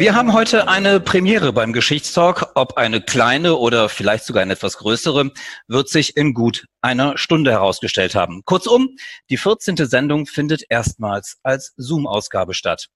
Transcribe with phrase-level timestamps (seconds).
[0.00, 2.52] Wir haben heute eine Premiere beim Geschichtstalk.
[2.54, 5.30] Ob eine kleine oder vielleicht sogar eine etwas größere,
[5.68, 8.42] wird sich in gut einer Stunde herausgestellt haben.
[8.46, 8.96] Kurzum,
[9.28, 9.76] die 14.
[9.76, 12.88] Sendung findet erstmals als Zoom-Ausgabe statt.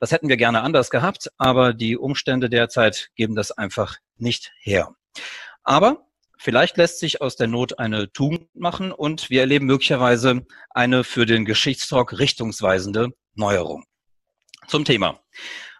[0.00, 4.94] Das hätten wir gerne anders gehabt, aber die Umstände derzeit geben das einfach nicht her.
[5.62, 6.06] Aber
[6.38, 11.26] vielleicht lässt sich aus der Not eine Tugend machen und wir erleben möglicherweise eine für
[11.26, 13.84] den Geschichtstalk richtungsweisende Neuerung.
[14.68, 15.20] Zum Thema.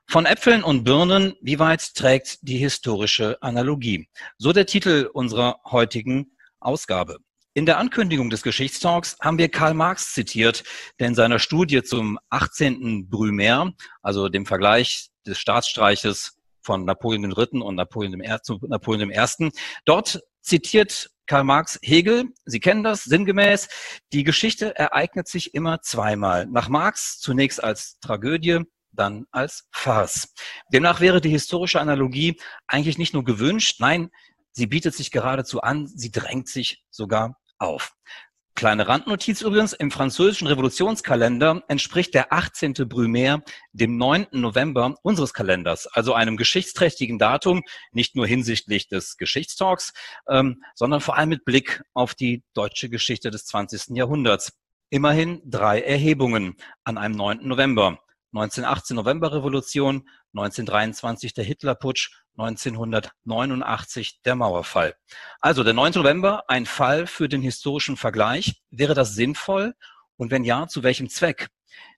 [0.08, 4.08] Von Äpfeln und Birnen, wie weit trägt die historische Analogie?
[4.38, 7.18] So der Titel unserer heutigen Ausgabe.
[7.54, 10.62] In der Ankündigung des Geschichtstalks haben wir Karl Marx zitiert,
[11.00, 13.08] der in seiner Studie zum 18.
[13.08, 17.62] Brumaire, also dem Vergleich des Staatsstreiches von Napoleon III.
[17.62, 19.50] und Napoleon I.,
[19.86, 23.68] dort zitiert Karl Marx Hegel, Sie kennen das sinngemäß,
[24.12, 26.46] die Geschichte ereignet sich immer zweimal.
[26.46, 28.60] Nach Marx zunächst als Tragödie,
[28.96, 30.34] dann als Farce.
[30.72, 34.10] Demnach wäre die historische Analogie eigentlich nicht nur gewünscht, nein,
[34.52, 37.92] sie bietet sich geradezu an, sie drängt sich sogar auf.
[38.56, 42.72] Kleine Randnotiz übrigens, im französischen Revolutionskalender entspricht der 18.
[42.88, 44.28] Brumaire dem 9.
[44.32, 49.92] November unseres Kalenders, also einem geschichtsträchtigen Datum, nicht nur hinsichtlich des Geschichtstalks,
[50.26, 53.94] ähm, sondern vor allem mit Blick auf die deutsche Geschichte des 20.
[53.94, 54.54] Jahrhunderts.
[54.88, 57.46] Immerhin drei Erhebungen an einem 9.
[57.46, 57.98] November.
[58.38, 64.94] 1918 Novemberrevolution, 1923 der Hitlerputsch, 1989 der Mauerfall.
[65.40, 65.92] Also der 9.
[65.94, 68.62] November, ein Fall für den historischen Vergleich.
[68.70, 69.74] Wäre das sinnvoll?
[70.16, 71.48] Und wenn ja, zu welchem Zweck?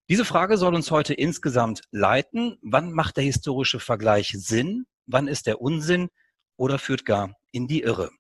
[0.08, 2.56] Diese Frage soll uns heute insgesamt leiten.
[2.62, 4.86] Wann macht der historische Vergleich Sinn?
[5.06, 6.08] Wann ist der Unsinn
[6.56, 8.10] oder führt gar in die Irre?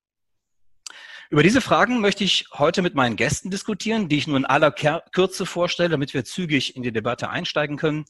[1.30, 4.70] Über diese Fragen möchte ich heute mit meinen Gästen diskutieren, die ich nur in aller
[4.70, 8.06] Kürze vorstelle, damit wir zügig in die Debatte einsteigen können.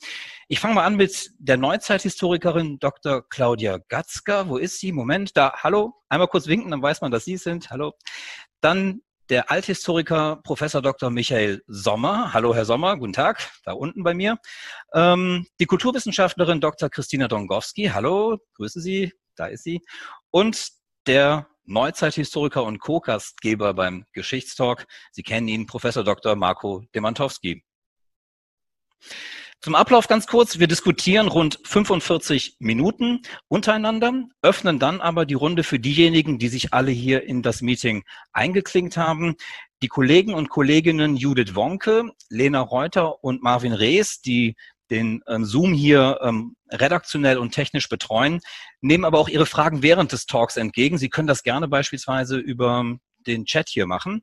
[0.46, 3.28] Ich fange mal an mit der Neuzeithistorikerin Dr.
[3.28, 4.48] Claudia Gatzka.
[4.48, 4.92] Wo ist sie?
[4.92, 5.52] Moment, da.
[5.64, 5.94] Hallo.
[6.08, 7.70] Einmal kurz winken, dann weiß man, dass Sie sind.
[7.70, 7.94] Hallo.
[8.60, 11.10] Dann der Althistoriker Professor Dr.
[11.10, 12.32] Michael Sommer.
[12.32, 14.38] Hallo, Herr Sommer, guten Tag, da unten bei mir.
[14.94, 16.88] Ähm, die Kulturwissenschaftlerin Dr.
[16.88, 17.90] Christina Dongowski.
[17.92, 19.82] Hallo, grüße Sie, da ist sie.
[20.30, 20.68] Und
[21.06, 24.86] der Neuzeithistoriker und Co-Gastgeber beim Geschichtstalk.
[25.12, 26.34] Sie kennen ihn, Professor Dr.
[26.34, 27.62] Marco Demantowski.
[29.60, 30.60] Zum Ablauf ganz kurz.
[30.60, 36.72] Wir diskutieren rund 45 Minuten untereinander, öffnen dann aber die Runde für diejenigen, die sich
[36.72, 39.34] alle hier in das Meeting eingeklinkt haben.
[39.82, 44.54] Die Kollegen und Kolleginnen Judith Wonke, Lena Reuter und Marvin Rees, die
[44.90, 48.40] den ähm, Zoom hier ähm, redaktionell und technisch betreuen,
[48.80, 50.98] nehmen aber auch Ihre Fragen während des Talks entgegen.
[50.98, 54.22] Sie können das gerne beispielsweise über den Chat hier machen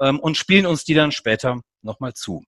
[0.00, 2.44] ähm, und spielen uns die dann später nochmal zu.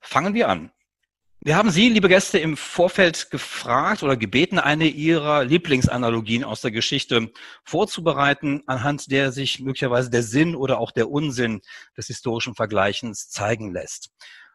[0.00, 0.70] Fangen wir an.
[1.46, 6.70] Wir haben Sie, liebe Gäste, im Vorfeld gefragt oder gebeten, eine Ihrer Lieblingsanalogien aus der
[6.70, 7.32] Geschichte
[7.64, 11.60] vorzubereiten, anhand der sich möglicherweise der Sinn oder auch der Unsinn
[11.98, 14.10] des historischen Vergleichens zeigen lässt.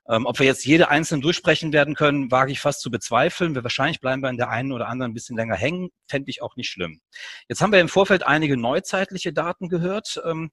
[0.10, 3.54] Ähm, ob wir jetzt jede einzelne durchsprechen werden können, wage ich fast zu bezweifeln.
[3.54, 6.56] Wir wahrscheinlich bleiben in der einen oder anderen ein bisschen länger hängen, fände ich auch
[6.56, 7.00] nicht schlimm.
[7.48, 10.20] Jetzt haben wir im Vorfeld einige neuzeitliche Daten gehört.
[10.26, 10.50] Ähm,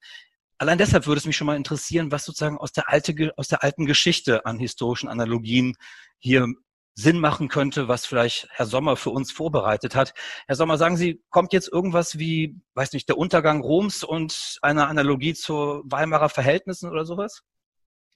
[0.58, 3.62] allein deshalb würde es mich schon mal interessieren, was sozusagen aus der, alte, aus der
[3.62, 5.74] alten Geschichte an historischen Analogien
[6.18, 6.48] hier
[6.94, 10.14] Sinn machen könnte, was vielleicht Herr Sommer für uns vorbereitet hat.
[10.46, 14.86] Herr Sommer, sagen Sie, kommt jetzt irgendwas wie, weiß nicht, der Untergang Roms und eine
[14.86, 17.42] Analogie zu Weimarer Verhältnissen oder sowas?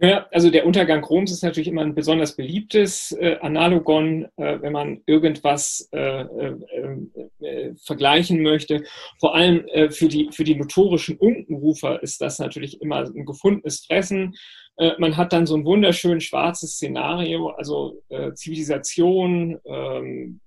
[0.02, 4.72] Ja, also der Untergang Roms ist natürlich immer ein besonders beliebtes äh, Analogon, äh, wenn
[4.72, 6.56] man irgendwas äh, äh,
[7.40, 8.82] äh vergleichen möchte.
[9.18, 13.84] Vor allem äh, für, die, für die notorischen Unkenrufer ist das natürlich immer ein gefundenes
[13.84, 14.34] Fressen.
[14.98, 18.02] man hat dann so ein wunderschön schwarzes Szenario, also
[18.34, 20.40] Zivilisation, ähm,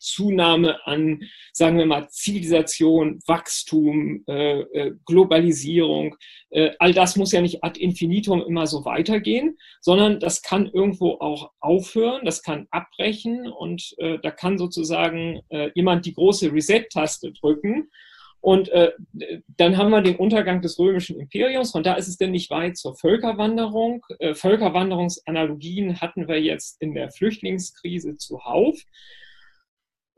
[0.00, 6.16] Zunahme an, sagen wir mal, Zivilisation, Wachstum, äh, äh, Globalisierung.
[6.50, 11.12] Äh, all das muss ja nicht ad infinitum immer so weitergehen, sondern das kann irgendwo
[11.20, 17.32] auch aufhören, das kann abbrechen und äh, da kann sozusagen äh, jemand die große Reset-Taste
[17.32, 17.90] drücken.
[18.42, 18.70] Und
[19.58, 21.72] dann haben wir den Untergang des römischen Imperiums.
[21.72, 24.02] Von da ist es denn nicht weit zur Völkerwanderung.
[24.32, 28.78] Völkerwanderungsanalogien hatten wir jetzt in der Flüchtlingskrise zuhauf.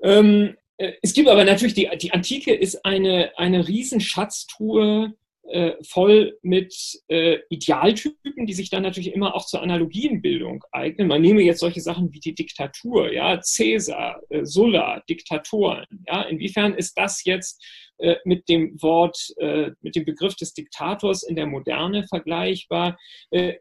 [0.03, 5.15] Ähm, äh, es gibt aber natürlich, die, die Antike ist eine, eine Riesenschatztruhe
[5.53, 6.75] äh, voll mit
[7.09, 11.09] äh, Idealtypen, die sich dann natürlich immer auch zur Analogienbildung eignen.
[11.09, 15.87] Man nehme jetzt solche Sachen wie die Diktatur, ja, Caesar, äh, Sulla, Diktatoren.
[16.07, 17.63] Ja, inwiefern ist das jetzt
[17.99, 22.99] äh, mit dem Wort, äh, mit dem Begriff des Diktators in der Moderne vergleichbar?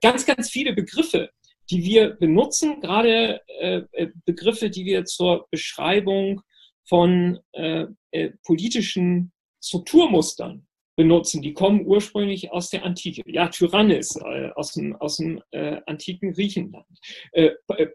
[0.02, 1.30] Ganz, ganz viele Begriffe,
[1.72, 6.42] die wir benutzen, gerade äh, äh, Begriffe, die wir zur Beschreibung
[6.84, 9.32] von äh, äh, politischen
[9.64, 13.24] Strukturmustern benutzen, die kommen ursprünglich aus der Antike.
[13.26, 16.86] Ja, Tyrannis äh, aus dem, aus dem äh, antiken Griechenland.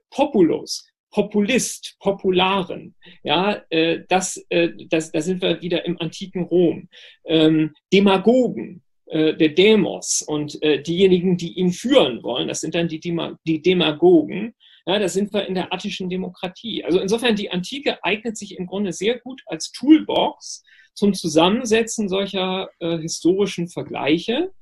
[0.09, 3.63] Populus, Populist, Popularen, ja,
[4.09, 4.45] das,
[4.89, 6.89] das, da sind wir wieder im antiken Rom.
[7.25, 12.89] Ähm, Demagogen, äh, der Demos und äh, diejenigen, die ihn führen wollen, das sind dann
[12.89, 14.55] die, die Demagogen.
[14.87, 16.85] Ja, da sind wir in der attischen Demokratie.
[16.85, 20.63] Also insofern, die Antike eignet sich im Grunde sehr gut als Toolbox
[20.95, 24.53] zum Zusammensetzen solcher äh, historischen Vergleiche.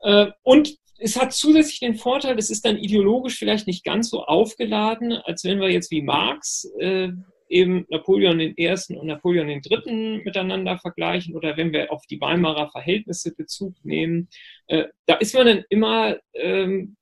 [0.00, 4.24] Äh, und es hat zusätzlich den Vorteil, es ist dann ideologisch vielleicht nicht ganz so
[4.24, 7.08] aufgeladen, als wenn wir jetzt wie Marx äh,
[7.50, 8.74] eben Napoleon I.
[8.90, 10.22] und Napoleon III.
[10.24, 14.28] miteinander vergleichen oder wenn wir auf die Weimarer Verhältnisse Bezug nehmen,
[14.68, 16.96] äh, da ist man dann immer ähm,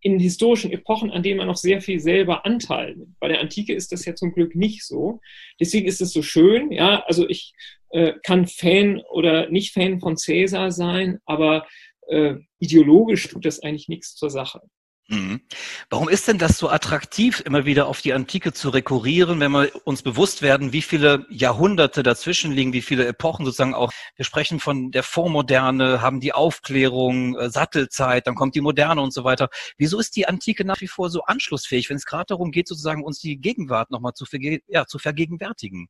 [0.00, 3.18] in historischen Epochen, an denen man noch sehr viel selber Anteil nimmt.
[3.18, 5.20] Bei der Antike ist das ja zum Glück nicht so.
[5.60, 7.52] Deswegen ist es so schön, ja, also ich
[7.90, 11.66] äh, kann Fan oder nicht Fan von Cäsar sein, aber
[12.08, 14.62] äh, ideologisch tut das eigentlich nichts zur Sache.
[15.10, 15.40] Mhm.
[15.88, 19.70] Warum ist denn das so attraktiv, immer wieder auf die Antike zu rekurrieren, wenn wir
[19.86, 24.60] uns bewusst werden, wie viele Jahrhunderte dazwischen liegen, wie viele Epochen sozusagen auch, wir sprechen
[24.60, 29.48] von der Vormoderne, haben die Aufklärung, äh, Sattelzeit, dann kommt die Moderne und so weiter.
[29.78, 33.02] Wieso ist die Antike nach wie vor so anschlussfähig, wenn es gerade darum geht, sozusagen
[33.02, 35.88] uns die Gegenwart nochmal zu, verge ja, zu vergegenwärtigen?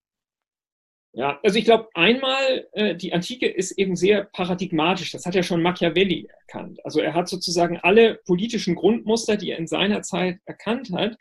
[1.12, 5.10] Ja, also ich glaube, einmal, äh, die Antike ist eben sehr paradigmatisch.
[5.10, 6.78] Das hat ja schon Machiavelli erkannt.
[6.84, 11.16] Also er hat sozusagen alle politischen Grundmuster, die er in seiner Zeit erkannt hat,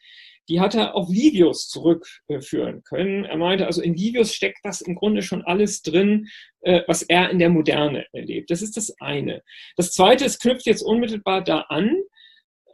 [0.50, 3.25] die hat er auf Livius zurückführen können.
[3.25, 6.28] Er meinte, also in Livius steckt das im Grunde schon alles drin,
[6.62, 8.50] äh, was er in der Moderne erlebt.
[8.50, 9.42] Das ist das eine.
[9.75, 11.95] Das zweite, es knüpft jetzt unmittelbar da an.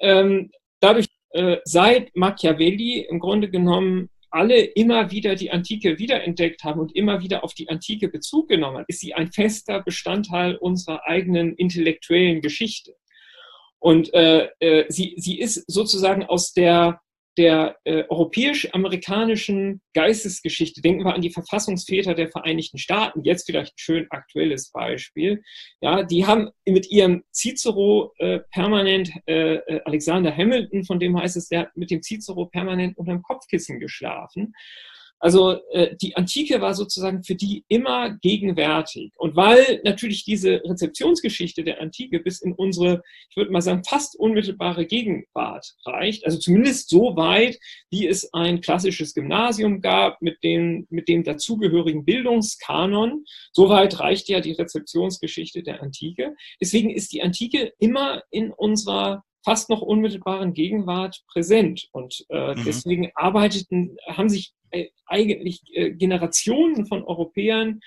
[0.01, 6.79] Ähm, dadurch, äh, seit Machiavelli im Grunde genommen alle immer wieder die Antike wiederentdeckt haben
[6.79, 11.05] und immer wieder auf die Antike Bezug genommen haben, ist sie ein fester Bestandteil unserer
[11.05, 12.95] eigenen intellektuellen Geschichte.
[13.77, 17.01] Und äh, äh, sie, sie ist sozusagen aus der
[17.37, 23.77] der äh, europäisch-amerikanischen Geistesgeschichte, denken wir an die Verfassungsväter der Vereinigten Staaten, jetzt vielleicht ein
[23.79, 25.41] schön aktuelles Beispiel,
[25.81, 31.37] ja, die haben mit ihrem Cicero äh, permanent, äh, äh Alexander Hamilton, von dem heißt
[31.37, 34.53] es, der hat mit dem Cicero permanent unter dem Kopfkissen geschlafen.
[35.23, 39.13] Also äh, die Antike war sozusagen für die immer gegenwärtig.
[39.15, 44.19] Und weil natürlich diese Rezeptionsgeschichte der Antike bis in unsere, ich würde mal sagen, fast
[44.19, 47.57] unmittelbare Gegenwart reicht, also zumindest so weit,
[47.89, 54.27] wie es ein klassisches Gymnasium gab mit dem, mit dem dazugehörigen Bildungskanon, so weit reicht
[54.27, 56.35] ja die Rezeptionsgeschichte der Antike.
[56.59, 61.87] Deswegen ist die Antike immer in unserer fast noch unmittelbaren Gegenwart präsent.
[61.91, 62.63] Und äh, mhm.
[62.65, 67.81] deswegen arbeiteten, haben sich äh, eigentlich äh, Generationen von Europäern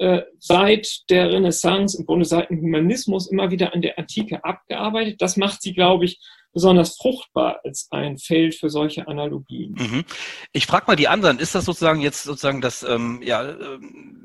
[0.00, 5.20] äh, seit der Renaissance, im Grunde seit dem Humanismus, immer wieder an der Antike abgearbeitet.
[5.20, 6.18] Das macht sie, glaube ich,
[6.54, 9.74] besonders fruchtbar als ein Feld für solche Analogien.
[9.78, 10.04] Mhm.
[10.52, 13.78] Ich frage mal die anderen, ist das sozusagen jetzt sozusagen das, ähm, ja, äh,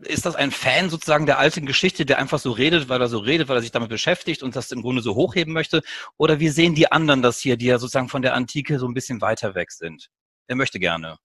[0.03, 3.19] ist das ein Fan sozusagen der alten Geschichte, der einfach so redet, weil er so
[3.19, 5.81] redet, weil er sich damit beschäftigt und das im Grunde so hochheben möchte?
[6.15, 8.93] Oder wie sehen die anderen das hier, die ja sozusagen von der Antike so ein
[8.93, 10.09] bisschen weiter weg sind?
[10.47, 11.17] Wer möchte gerne?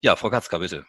[0.00, 0.86] Ja, Frau Katzka, bitte.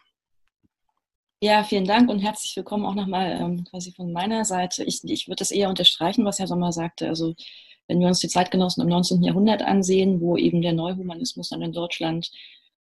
[1.44, 4.82] Ja, vielen Dank und herzlich willkommen auch nochmal ähm, quasi von meiner Seite.
[4.82, 7.06] Ich, ich würde das eher unterstreichen, was Herr Sommer sagte.
[7.06, 7.34] Also
[7.86, 9.22] wenn wir uns die Zeitgenossen im 19.
[9.22, 12.30] Jahrhundert ansehen, wo eben der Neuhumanismus dann in Deutschland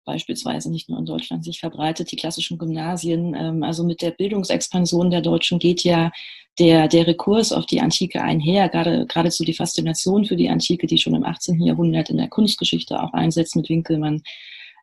[0.05, 5.11] beispielsweise nicht nur in Deutschland sich verbreitet, die klassischen Gymnasien, ähm, also mit der Bildungsexpansion
[5.11, 6.13] der Deutschen geht ja
[6.61, 10.99] der, der Rekurs auf die Antike einher, gerade, geradezu die Faszination für die Antike, die
[10.99, 11.61] schon im 18.
[11.61, 14.23] Jahrhundert in der Kunstgeschichte auch einsetzt mit Winkelmann.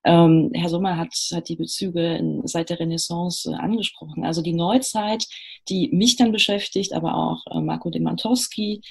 [0.05, 4.23] Ähm, Herr Sommer hat, hat die Bezüge in, seit der Renaissance äh, angesprochen.
[4.23, 5.25] Also die Neuzeit,
[5.67, 8.81] die mich dann beschäftigt, aber auch äh, Marco de Mantowski,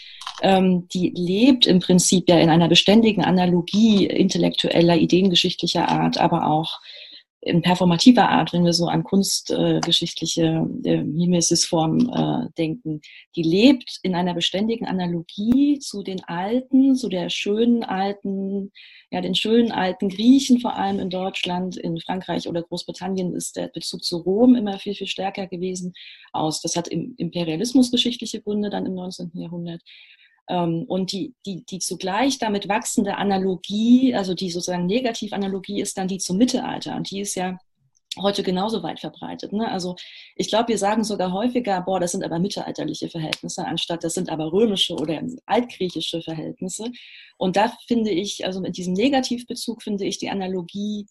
[0.43, 6.79] ähm, die lebt im Prinzip ja in einer beständigen Analogie intellektueller, ideengeschichtlicher Art, aber auch
[7.41, 13.01] in performativer Art, wenn wir so an kunstgeschichtliche äh, Mimesisformen äh, denken,
[13.37, 18.73] die lebt in einer beständigen Analogie zu den alten, zu der schönen alten,
[19.11, 23.69] ja, den schönen alten Griechen, vor allem in Deutschland, in Frankreich oder Großbritannien ist der
[23.69, 25.95] Bezug zu Rom immer viel, viel stärker gewesen
[26.33, 26.61] aus.
[26.61, 29.31] Das hat im Imperialismus geschichtliche Gründe dann im 19.
[29.35, 29.83] Jahrhundert.
[30.49, 36.09] Ähm, und die, die, die zugleich damit wachsende Analogie, also die sozusagen Negativanalogie ist dann
[36.09, 36.97] die zum Mittelalter.
[36.97, 37.59] Und die ist ja
[38.17, 39.53] heute genauso weit verbreitet.
[39.53, 39.71] Ne?
[39.71, 39.97] Also
[40.37, 44.31] ich glaube, wir sagen sogar häufiger, boah, das sind aber mittelalterliche Verhältnisse, anstatt das sind
[44.31, 46.91] aber römische oder altgriechische Verhältnisse.
[47.37, 51.07] Und da finde ich, also mit diesem Negativbezug finde ich die Analogie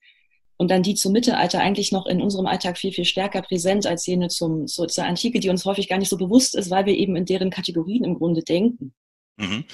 [0.57, 4.05] und dann die zum Mittelalter eigentlich noch in unserem Alltag viel, viel stärker präsent als
[4.05, 7.15] jene zum, zur Antike, die uns häufig gar nicht so bewusst ist, weil wir eben
[7.15, 8.93] in deren Kategorien im Grunde denken.
[9.37, 9.65] Mhm.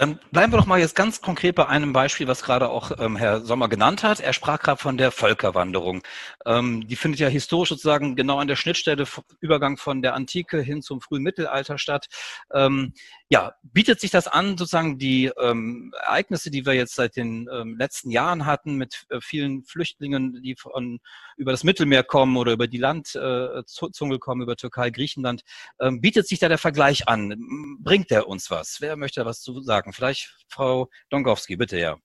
[0.00, 3.16] Dann bleiben wir doch mal jetzt ganz konkret bei einem Beispiel, was gerade auch ähm,
[3.16, 4.18] Herr Sommer genannt hat.
[4.18, 6.02] Er sprach gerade von der Völkerwanderung.
[6.46, 9.04] Ähm, die findet ja historisch sozusagen genau an der Schnittstelle
[9.40, 12.06] Übergang von der Antike hin zum frühen Mittelalter statt.
[12.50, 12.94] Ähm,
[13.28, 17.76] ja, bietet sich das an, sozusagen die ähm, Ereignisse, die wir jetzt seit den ähm,
[17.76, 21.00] letzten Jahren hatten, mit äh, vielen Flüchtlingen, die von
[21.36, 25.42] über das Mittelmeer kommen oder über die Landzunge äh, kommen, über Türkei, Griechenland,
[25.78, 27.76] ähm, bietet sich da der Vergleich an?
[27.80, 28.78] Bringt der uns was?
[28.80, 29.89] Wer möchte da was zu sagen?
[29.92, 31.96] Vielleicht Frau Donkowski, bitte ja.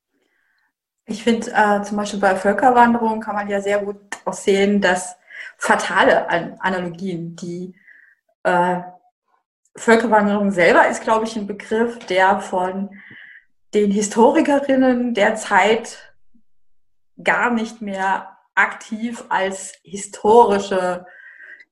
[1.08, 5.16] Ich finde äh, zum Beispiel bei Völkerwanderung kann man ja sehr gut auch sehen, dass
[5.58, 6.28] fatale
[6.60, 7.76] Analogien, die
[8.44, 8.82] äh,
[9.76, 12.90] Völkerwanderung selber ist, glaube ich, ein Begriff, der von
[13.74, 16.16] den Historikerinnen der Zeit
[17.22, 21.06] gar nicht mehr aktiv als historische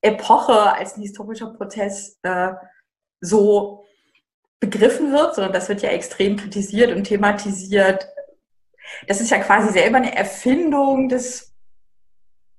[0.01, 2.53] Epoche, als ein historischer Prozess äh,
[3.21, 3.85] so
[4.63, 8.07] begriffen wird, sondern das wird ja extrem kritisiert und thematisiert.
[9.07, 11.53] Das ist ja quasi selber eine Erfindung des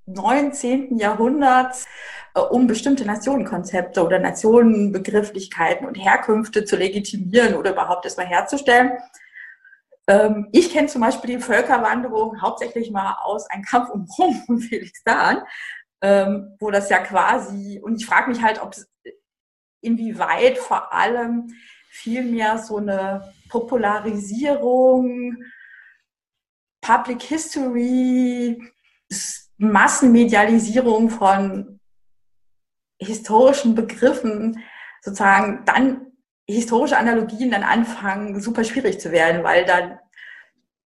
[0.04, 0.98] 19.
[0.98, 1.86] Jahrhunderts,
[2.34, 8.92] äh, um bestimmte Nationenkonzepte oder Nationenbegrifflichkeiten und Herkünfte zu legitimieren oder überhaupt erstmal herzustellen.
[10.06, 14.58] Ähm, ich kenne zum Beispiel die Völkerwanderung hauptsächlich mal aus Ein Kampf um Rom von
[14.58, 15.42] Felix Dahn,
[16.02, 18.74] ähm, wo das ja quasi, und ich frage mich halt, ob
[19.80, 21.46] inwieweit vor allem
[21.94, 25.36] vielmehr so eine Popularisierung,
[26.80, 28.60] Public History,
[29.58, 31.78] Massenmedialisierung von
[32.98, 34.60] historischen Begriffen
[35.02, 36.12] sozusagen dann
[36.48, 39.98] historische Analogien dann anfangen, super schwierig zu werden, weil dann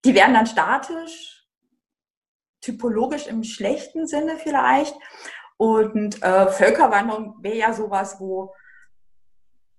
[0.04, 1.44] die werden dann statisch,
[2.60, 4.94] typologisch im schlechten Sinne vielleicht.
[5.56, 8.54] Und äh, Völkerwanderung wäre ja sowas, wo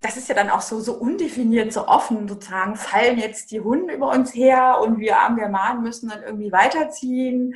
[0.05, 3.95] das ist ja dann auch so, so undefiniert, so offen sozusagen, fallen jetzt die Hunde
[3.95, 7.55] über uns her und wir armen Germanen müssen dann irgendwie weiterziehen.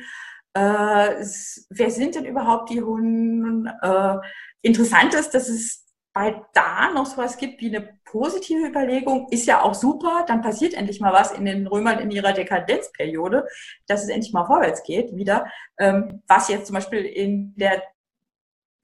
[0.54, 1.24] Äh,
[1.70, 3.72] wer sind denn überhaupt die Hunde?
[3.82, 4.26] Äh,
[4.62, 9.62] interessant ist, dass es bei da noch sowas gibt wie eine positive Überlegung, ist ja
[9.62, 13.46] auch super, dann passiert endlich mal was in den Römern in ihrer Dekadenzperiode,
[13.86, 15.46] dass es endlich mal vorwärts geht wieder.
[15.78, 17.80] Ähm, was jetzt zum Beispiel in der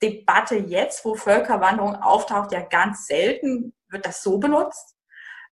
[0.03, 4.97] Debatte jetzt, wo Völkerwanderung auftaucht, ja ganz selten wird das so benutzt.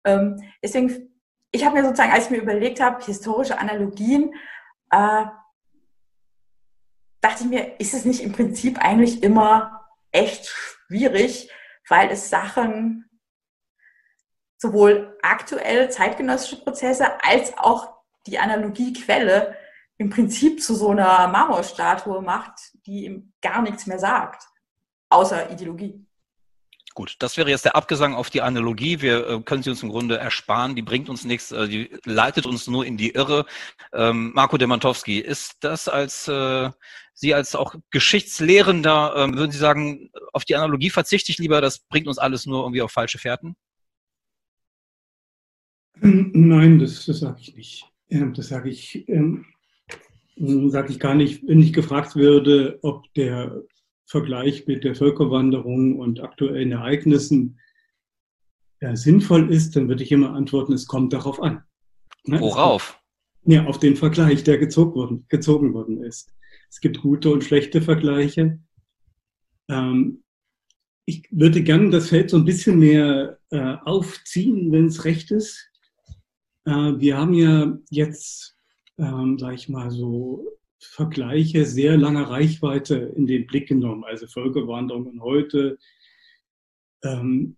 [0.06, 1.22] Ähm, deswegen,
[1.52, 4.34] ich habe mir sozusagen, als ich mir überlegt habe, historische Analogien,
[4.92, 5.26] äh,
[7.22, 11.50] dachte ich mir, ist es nicht im Prinzip eigentlich immer echt schwierig,
[11.88, 13.10] weil es Sachen
[14.58, 17.94] sowohl aktuell zeitgenössische Prozesse als auch
[18.28, 19.58] die Analogiequelle
[19.98, 22.54] im Prinzip zu so einer Marmorstatue macht,
[22.86, 24.44] die ihm gar nichts mehr sagt,
[25.10, 26.06] außer Ideologie.
[26.96, 29.02] Gut, das wäre jetzt der Abgesang auf die Analogie.
[29.02, 30.76] Wir äh, können sie uns im Grunde ersparen.
[30.76, 33.46] Die bringt uns nichts, äh, die leitet uns nur in die Irre.
[33.94, 36.70] Ähm, Marco Demantowski, ist das als äh,
[37.16, 41.80] Sie als auch Geschichtslehrender, ähm, würden Sie sagen, auf die Analogie verzichte ich lieber, das
[41.80, 43.56] bringt uns alles nur irgendwie auf falsche Fährten?
[46.02, 47.90] Ähm, nein, das, das sage ich nicht.
[48.10, 49.46] Das sage ich, ähm,
[50.36, 53.64] sage ich gar nicht, wenn ich gefragt würde, ob der
[54.06, 57.60] Vergleich mit der Völkerwanderung und aktuellen Ereignissen
[58.82, 61.64] ja, sinnvoll ist, dann würde ich immer antworten, es kommt darauf an.
[62.26, 62.40] Ne?
[62.40, 63.00] Worauf?
[63.46, 66.34] Ja, auf den Vergleich, der gezogen worden, gezogen worden ist.
[66.70, 68.60] Es gibt gute und schlechte Vergleiche.
[69.70, 70.24] Ähm,
[71.06, 75.70] ich würde gerne das Feld so ein bisschen mehr äh, aufziehen, wenn es recht ist.
[76.66, 78.53] Äh, wir haben ja jetzt,
[79.04, 80.48] ähm, sage ich mal so,
[80.80, 85.78] Vergleiche sehr langer Reichweite in den Blick genommen, also Völkerwanderungen heute.
[87.04, 87.58] Ähm,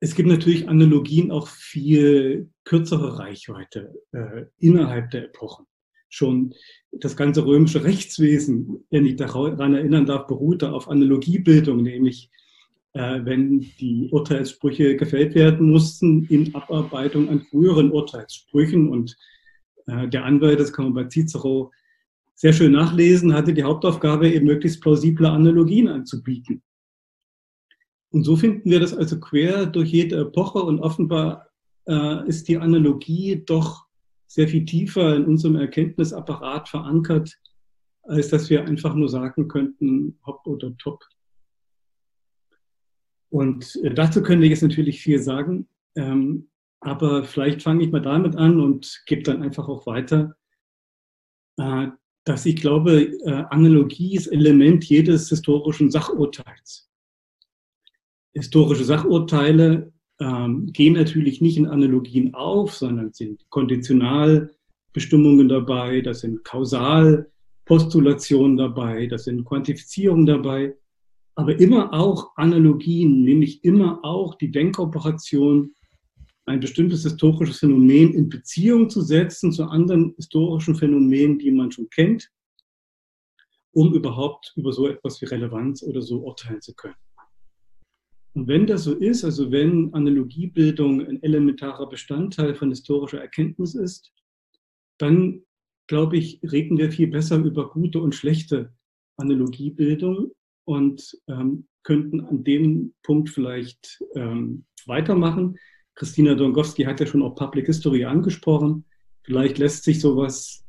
[0.00, 5.66] es gibt natürlich Analogien auch viel kürzere Reichweite äh, innerhalb der Epochen.
[6.08, 6.54] Schon
[6.92, 12.30] das ganze römische Rechtswesen, wenn ich daran erinnern darf, beruhte auf Analogiebildung, nämlich
[12.92, 18.88] äh, wenn die Urteilssprüche gefällt werden mussten in Abarbeitung an früheren Urteilssprüchen.
[18.88, 19.16] Und
[19.86, 21.72] der Anwalt, das kann man bei Cicero
[22.34, 26.62] sehr schön nachlesen, hatte die Hauptaufgabe, eben möglichst plausible Analogien anzubieten.
[28.10, 31.48] Und so finden wir das also quer durch jede Epoche und offenbar
[31.86, 33.86] äh, ist die Analogie doch
[34.26, 37.38] sehr viel tiefer in unserem Erkenntnisapparat verankert,
[38.02, 41.04] als dass wir einfach nur sagen könnten, hopp oder top.
[43.30, 46.48] Und äh, dazu können wir jetzt natürlich viel sagen, ähm,
[46.86, 50.36] aber vielleicht fange ich mal damit an und gebe dann einfach auch weiter,
[51.58, 51.88] äh,
[52.24, 56.88] dass ich glaube, äh, Analogie ist Element jedes historischen Sachurteils.
[58.34, 66.44] Historische Sachurteile ähm, gehen natürlich nicht in Analogien auf, sondern sind Konditionalbestimmungen dabei, das sind
[66.44, 70.74] Kausalpostulationen dabei, das sind Quantifizierungen dabei
[71.36, 75.74] aber immer auch Analogien, nämlich immer auch die Denkoperation,
[76.46, 81.90] ein bestimmtes historisches Phänomen in Beziehung zu setzen zu anderen historischen Phänomenen, die man schon
[81.90, 82.30] kennt,
[83.72, 86.94] um überhaupt über so etwas wie Relevanz oder so urteilen zu können.
[88.34, 94.12] Und wenn das so ist, also wenn Analogiebildung ein elementarer Bestandteil von historischer Erkenntnis ist,
[94.98, 95.42] dann
[95.86, 98.72] glaube ich, reden wir viel besser über gute und schlechte
[99.16, 100.32] Analogiebildung
[100.64, 105.56] und ähm, könnten an dem Punkt vielleicht ähm, weitermachen.
[105.96, 108.84] Christina Dongowski hat ja schon auch Public History angesprochen.
[109.22, 110.64] Vielleicht lässt sich sowas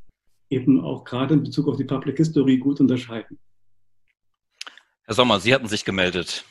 [0.49, 3.37] eben auch gerade in Bezug auf die Public History gut unterscheiden.
[5.03, 6.45] Herr Sommer, Sie hatten sich gemeldet.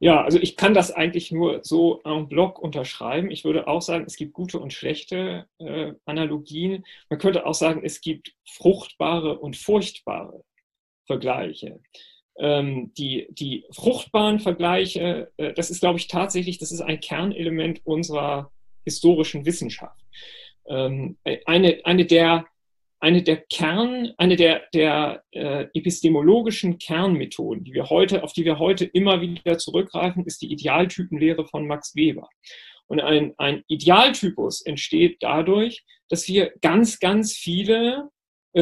[0.00, 3.30] Ja, also ich kann das eigentlich nur so en bloc unterschreiben.
[3.30, 6.84] Ich würde auch sagen, es gibt gute und schlechte äh, Analogien.
[7.10, 10.44] Man könnte auch sagen, es gibt fruchtbare und furchtbare
[11.06, 11.80] Vergleiche
[12.40, 18.50] die, die fruchtbaren Vergleiche, äh, das ist, glaube ich, tatsächlich, das ist ein Kernelement unserer
[18.84, 20.00] historischen Wissenschaft.
[20.66, 22.46] Ähm, eine, eine der
[23.00, 28.58] eine der Kern, eine der, der äh, epistemologischen Kernmethoden, die wir heute, auf die wir
[28.58, 32.28] heute immer wieder zurückgreifen, ist die Idealtypenlehre von Max Weber.
[32.86, 38.08] Und ein, ein Idealtypus entsteht dadurch, dass wir ganz, ganz viele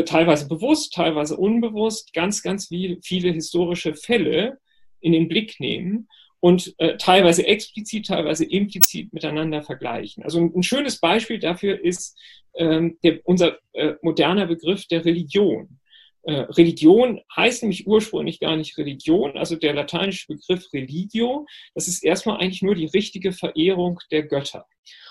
[0.04, 4.58] teilweise bewusst, teilweise unbewusst, ganz, ganz viel, viele historische Fälle
[5.00, 6.08] in den Blick nehmen
[6.40, 10.22] und äh, teilweise explizit, teilweise implizit miteinander vergleichen.
[10.22, 12.18] Also ein, ein schönes Beispiel dafür ist
[12.54, 15.78] ähm, der, unser äh, moderner Begriff der Religion.
[16.22, 22.04] Äh, Religion heißt nämlich ursprünglich gar nicht Religion, also der lateinische Begriff religio, das ist
[22.04, 24.66] erstmal eigentlich nur die richtige Verehrung der Götter.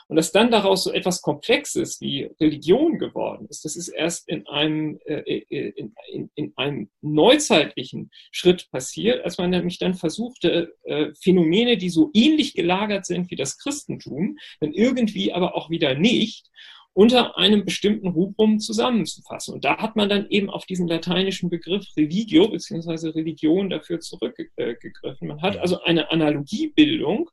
[0.08, 4.46] Und dass dann daraus so etwas Komplexes wie Religion geworden ist, das ist erst in
[4.48, 10.76] einem, äh, äh, in, in, in, einem neuzeitlichen Schritt passiert, als man nämlich dann versuchte,
[10.84, 15.96] äh, Phänomene, die so ähnlich gelagert sind wie das Christentum, dann irgendwie aber auch wieder
[15.96, 16.52] nicht,
[16.96, 19.54] unter einem bestimmten Rubrum zusammenzufassen.
[19.54, 23.10] Und da hat man dann eben auf diesen lateinischen Begriff Religio bzw.
[23.10, 25.28] Religion dafür zurückgegriffen.
[25.28, 27.30] Man hat also eine Analogiebildung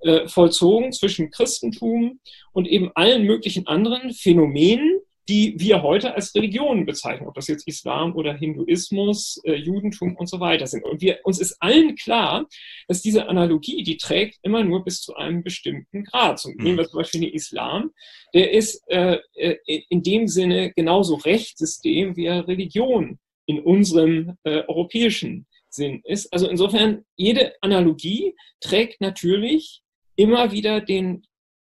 [0.00, 2.20] äh, vollzogen zwischen Christentum
[2.52, 7.68] und eben allen möglichen anderen Phänomenen, die wir heute als Religionen bezeichnen, ob das jetzt
[7.68, 10.84] Islam oder Hinduismus, äh, Judentum und so weiter sind.
[10.84, 12.46] Und wir, uns ist allen klar,
[12.88, 16.40] dass diese Analogie, die trägt immer nur bis zu einem bestimmten Grad.
[16.40, 17.92] So, nehmen wir zum Beispiel den Islam,
[18.34, 19.56] der ist äh, äh
[19.88, 26.32] in dem Sinne genauso Rechtssystem wie Religion in unserem äh, europäischen Sinn ist.
[26.32, 29.82] Also insofern, jede Analogie trägt natürlich
[30.20, 31.22] immer wieder den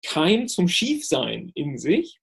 [0.05, 2.19] Keim zum Schiefsein in sich.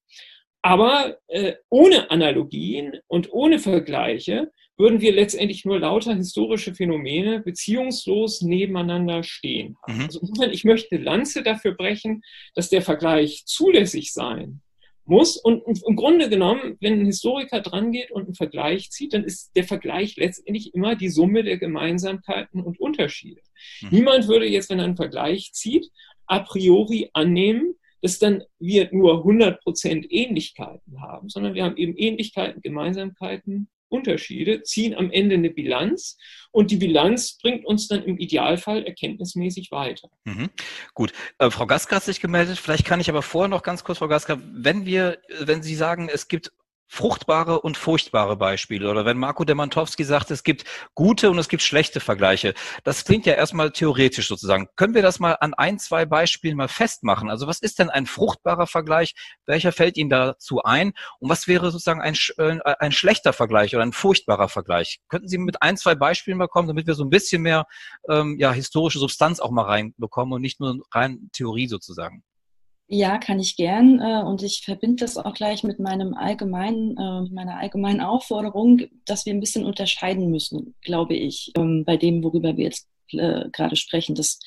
[0.63, 8.43] Aber äh, ohne Analogien und ohne Vergleiche würden wir letztendlich nur lauter historische Phänomene beziehungslos
[8.43, 9.77] nebeneinander stehen.
[9.89, 10.03] Mhm.
[10.03, 12.23] Also insofern, ich möchte Lanze dafür brechen,
[12.55, 14.63] dass der Vergleich zulässig sein
[15.05, 15.37] muss.
[15.37, 19.65] Und im Grunde genommen, wenn ein Historiker drangeht und einen Vergleich zieht, dann ist der
[19.65, 23.41] Vergleich letztendlich immer die Summe der Gemeinsamkeiten und Unterschiede.
[23.83, 23.89] Mhm.
[23.91, 25.91] Niemand würde jetzt, wenn er einen Vergleich zieht,
[26.31, 32.63] a priori annehmen, dass dann wir nur 100% Ähnlichkeiten haben, sondern wir haben eben Ähnlichkeiten,
[32.63, 36.17] Gemeinsamkeiten, Unterschiede, ziehen am Ende eine Bilanz
[36.53, 40.09] und die Bilanz bringt uns dann im Idealfall erkenntnismäßig weiter.
[40.25, 40.49] Mhm.
[40.95, 42.59] Gut, äh, Frau Gaska hat sich gemeldet.
[42.59, 46.09] Vielleicht kann ich aber vorher noch ganz kurz, Frau Gaska, wenn wir, wenn Sie sagen,
[46.11, 46.53] es gibt
[46.91, 48.91] fruchtbare und furchtbare Beispiele.
[48.91, 50.65] Oder wenn Marco Demantowski sagt, es gibt
[50.97, 52.53] gute und es gibt schlechte Vergleiche.
[52.83, 54.67] Das klingt ja erstmal theoretisch sozusagen.
[54.75, 57.31] Können wir das mal an ein, zwei Beispielen mal festmachen?
[57.31, 59.15] Also was ist denn ein fruchtbarer Vergleich?
[59.47, 60.93] Welcher fällt Ihnen dazu ein?
[61.21, 64.99] Und was wäre sozusagen ein, äh, ein schlechter Vergleich oder ein furchtbarer Vergleich?
[65.09, 67.67] Könnten Sie mit ein, zwei Beispielen mal kommen, damit wir so ein bisschen mehr
[68.09, 72.25] ähm, ja, historische Substanz auch mal reinbekommen und nicht nur rein Theorie sozusagen?
[72.93, 74.01] Ja, kann ich gern.
[74.01, 79.25] Äh, und ich verbinde das auch gleich mit meinem allgemeinen, äh, meiner allgemeinen Aufforderung, dass
[79.25, 83.77] wir ein bisschen unterscheiden müssen, glaube ich, ähm, bei dem, worüber wir jetzt äh, gerade
[83.77, 84.17] sprechen.
[84.17, 84.41] Das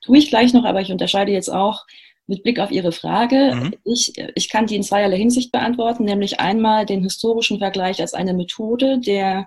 [0.00, 1.84] tue ich gleich noch, aber ich unterscheide jetzt auch
[2.26, 3.54] mit Blick auf Ihre Frage.
[3.54, 3.74] Mhm.
[3.84, 8.32] Ich, ich kann die in zweierlei Hinsicht beantworten, nämlich einmal den historischen Vergleich als eine
[8.32, 9.46] Methode, der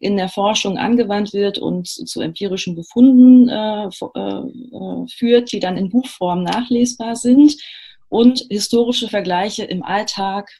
[0.00, 5.88] in der Forschung angewandt wird und zu empirischen Befunden äh, äh, führt, die dann in
[5.88, 7.54] Buchform nachlesbar sind
[8.12, 10.50] und historische Vergleiche im Alltag,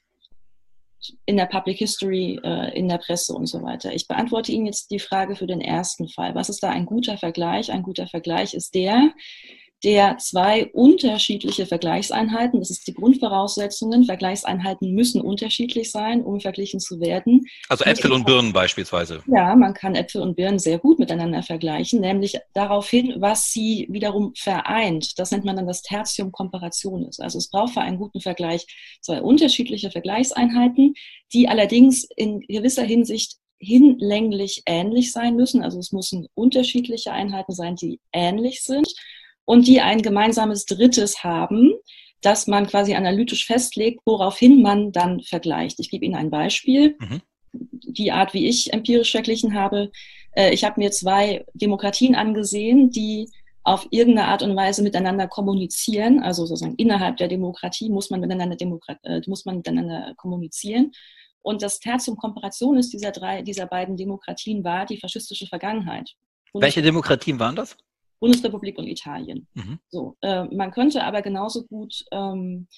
[1.27, 3.93] in der Public History, äh, in der Presse und so weiter.
[3.93, 6.35] Ich beantworte Ihnen jetzt die Frage für den ersten Fall.
[6.35, 7.71] Was ist da ein guter Vergleich?
[7.71, 9.13] Ein guter Vergleich ist der,
[9.85, 17.01] der zwei unterschiedliche Vergleichseinheiten, das ist die Grundvoraussetzungen, Vergleichseinheiten müssen unterschiedlich sein, um verglichen zu
[17.01, 17.47] werden.
[17.69, 19.23] Also Äpfel und Birnen beispielsweise.
[19.27, 23.89] Ja, man kann Äpfel und Birnen sehr gut miteinander vergleichen, nämlich darauf hin, was sie
[23.91, 25.19] wiederum vereint.
[25.19, 27.19] Das nennt man dann das Tertium Comparationis.
[27.19, 28.67] Also es braucht für einen guten Vergleich
[29.01, 30.95] zwei unterschiedliche Vergleichseinheiten,
[31.33, 35.63] die allerdings in gewisser Hinsicht hinlänglich ähnlich sein müssen.
[35.63, 38.93] Also es müssen unterschiedliche Einheiten sein, die ähnlich sind
[39.45, 41.73] und die ein gemeinsames Drittes haben,
[42.21, 45.81] das man quasi analytisch festlegt, woraufhin man dann vergleicht.
[45.81, 46.97] Ich gebe Ihnen ein Beispiel.
[47.01, 47.21] Mhm.
[47.53, 49.91] Die Art, wie ich empirisch verglichen habe.
[50.33, 53.29] Äh, ich habe mir zwei Demokratien angesehen, die
[53.65, 56.21] auf irgendeine Art und Weise miteinander kommunizieren.
[56.21, 60.93] Also sozusagen innerhalb der Demokratie muss man miteinander, Demokrat, äh, muss man miteinander kommunizieren.
[61.43, 66.13] Und das Tertium Comparationis dieser drei, dieser beiden Demokratien war die faschistische Vergangenheit.
[66.55, 67.77] Welche Demokratien waren das?
[68.23, 69.49] Bundesrepublik und Italien.
[69.55, 69.81] Mhm.
[69.89, 72.69] So, äh, man könnte aber genauso gut ähm,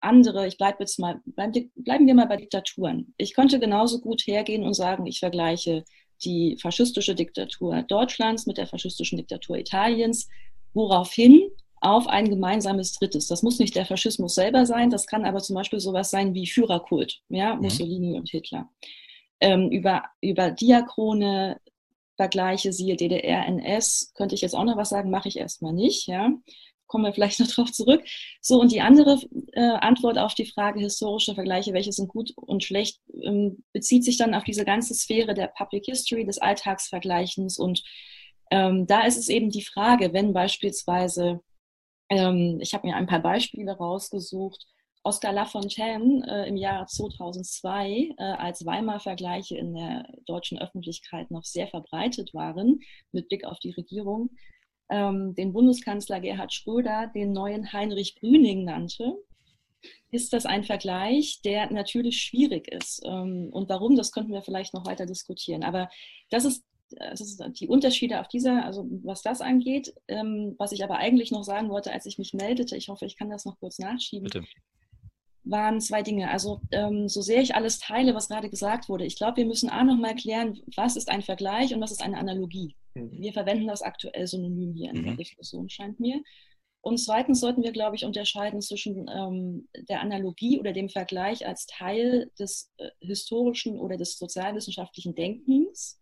[0.00, 3.12] andere, ich bleibe jetzt mal, bleib, bleiben wir mal bei Diktaturen.
[3.18, 5.84] Ich könnte genauso gut hergehen und sagen, ich vergleiche
[6.24, 10.26] die faschistische Diktatur Deutschlands mit der faschistischen Diktatur Italiens,
[10.72, 11.50] woraufhin
[11.82, 13.26] auf ein gemeinsames Drittes.
[13.26, 16.46] Das muss nicht der Faschismus selber sein, das kann aber zum Beispiel sowas sein wie
[16.46, 17.62] Führerkult, ja, mhm.
[17.62, 18.70] Mussolini und Hitler.
[19.40, 21.60] Ähm, über, über Diakrone,
[22.16, 26.06] Vergleiche, siehe DDR, NS, könnte ich jetzt auch noch was sagen, mache ich erstmal nicht,
[26.06, 26.30] ja.
[26.86, 28.04] Kommen wir vielleicht noch drauf zurück.
[28.40, 29.18] So, und die andere
[29.52, 34.16] äh, Antwort auf die Frage historische Vergleiche, welche sind gut und schlecht, ähm, bezieht sich
[34.18, 37.58] dann auf diese ganze Sphäre der Public History, des Alltagsvergleichens.
[37.58, 37.82] Und
[38.50, 41.40] ähm, da ist es eben die Frage, wenn beispielsweise,
[42.10, 44.66] ähm, ich habe mir ein paar Beispiele rausgesucht,
[45.04, 51.68] Oscar Lafontaine äh, im Jahr 2002, äh, als Weimar-Vergleiche in der deutschen Öffentlichkeit noch sehr
[51.68, 52.80] verbreitet waren,
[53.12, 54.30] mit Blick auf die Regierung,
[54.88, 59.14] ähm, den Bundeskanzler Gerhard Schröder den neuen Heinrich Brüning nannte,
[60.10, 63.02] ist das ein Vergleich, der natürlich schwierig ist.
[63.04, 65.64] Ähm, und warum, das könnten wir vielleicht noch weiter diskutieren.
[65.64, 65.90] Aber
[66.30, 66.64] das ist
[67.60, 69.94] die Unterschiede auf dieser, also was das angeht.
[70.08, 73.16] Ähm, was ich aber eigentlich noch sagen wollte, als ich mich meldete, ich hoffe, ich
[73.16, 74.44] kann das noch kurz nachschieben, Bitte
[75.44, 76.30] waren zwei Dinge.
[76.30, 79.68] Also ähm, so sehr ich alles teile, was gerade gesagt wurde, ich glaube, wir müssen
[79.68, 82.76] A nochmal klären, was ist ein Vergleich und was ist eine Analogie.
[82.94, 83.10] Mhm.
[83.12, 85.04] Wir verwenden das aktuell synonym hier in mhm.
[85.04, 86.22] der Diskussion, scheint mir.
[86.80, 91.66] Und zweitens sollten wir, glaube ich, unterscheiden zwischen ähm, der Analogie oder dem Vergleich als
[91.66, 95.98] Teil des äh, historischen oder des sozialwissenschaftlichen Denkens,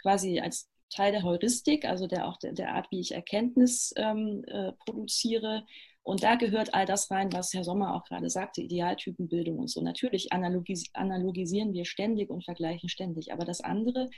[0.00, 4.44] quasi als Teil der Heuristik, also der auch der, der Art, wie ich Erkenntnis ähm,
[4.46, 5.66] äh, produziere
[6.04, 9.80] und da gehört all das rein, was Herr Sommer auch gerade sagte, Idealtypenbildung und so.
[9.80, 13.32] Natürlich analogis analogisieren wir ständig und vergleichen ständig.
[13.32, 14.10] Aber das andere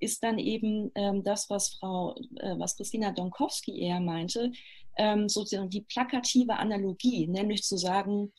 [0.00, 4.52] ist dann eben ähm, das, was Frau, äh, was Christina Donkowski eher meinte,
[4.98, 8.30] ähm, sozusagen die plakative Analogie, nämlich zu sagen,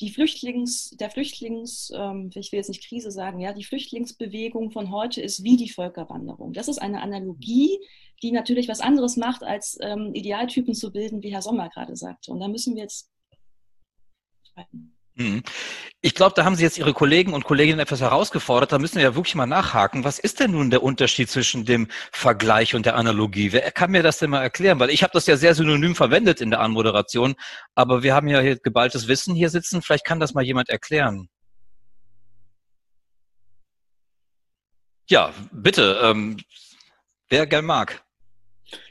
[0.00, 4.92] die Flüchtlings, der Flüchtlings, ähm, ich will jetzt nicht Krise sagen, ja, die Flüchtlingsbewegung von
[4.92, 6.52] heute ist wie die Völkerwanderung.
[6.52, 7.78] Das ist eine Analogie,
[8.22, 12.30] die natürlich was anderes macht, als ähm, Idealtypen zu bilden, wie Herr Sommer gerade sagte.
[12.30, 13.10] Und da müssen wir jetzt.
[16.00, 18.70] Ich glaube, da haben Sie jetzt Ihre Kollegen und Kolleginnen etwas herausgefordert.
[18.70, 20.04] Da müssen wir ja wirklich mal nachhaken.
[20.04, 23.52] Was ist denn nun der Unterschied zwischen dem Vergleich und der Analogie?
[23.52, 24.78] Wer kann mir das denn mal erklären?
[24.78, 27.34] Weil ich habe das ja sehr synonym verwendet in der Anmoderation,
[27.74, 29.82] aber wir haben ja hier geballtes Wissen hier sitzen.
[29.82, 31.28] Vielleicht kann das mal jemand erklären.
[35.10, 36.00] Ja, bitte.
[36.02, 36.38] Ähm,
[37.28, 38.04] wer gern mag.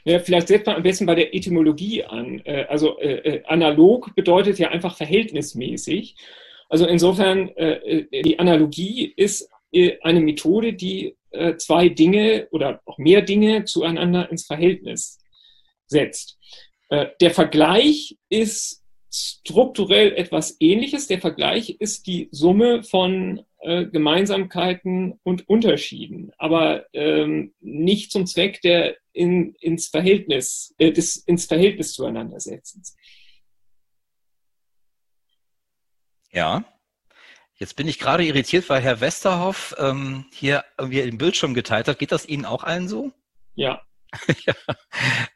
[0.04, 2.40] Ja, vielleicht setzt man am besten bei der Etymologie an.
[2.44, 6.16] Äh, also äh, äh, analog bedeutet ja einfach verhältnismäßig.
[6.68, 12.98] Also insofern, äh, die Analogie ist äh, eine Methode, die äh, zwei Dinge oder auch
[12.98, 15.18] mehr Dinge zueinander ins Verhältnis
[15.86, 16.38] setzt.
[16.90, 21.06] Äh, der Vergleich ist strukturell etwas Ähnliches.
[21.06, 28.60] Der Vergleich ist die Summe von äh, Gemeinsamkeiten und Unterschieden, aber ähm, nicht zum Zweck
[28.62, 32.96] der in, ins, Verhältnis, äh, des ins Verhältnis zueinander setzens.
[36.30, 36.64] Ja.
[37.54, 41.98] Jetzt bin ich gerade irritiert, weil Herr Westerhoff ähm, hier irgendwie den Bildschirm geteilt hat.
[41.98, 43.12] Geht das Ihnen auch allen so?
[43.54, 43.82] Ja.
[44.46, 44.54] ja.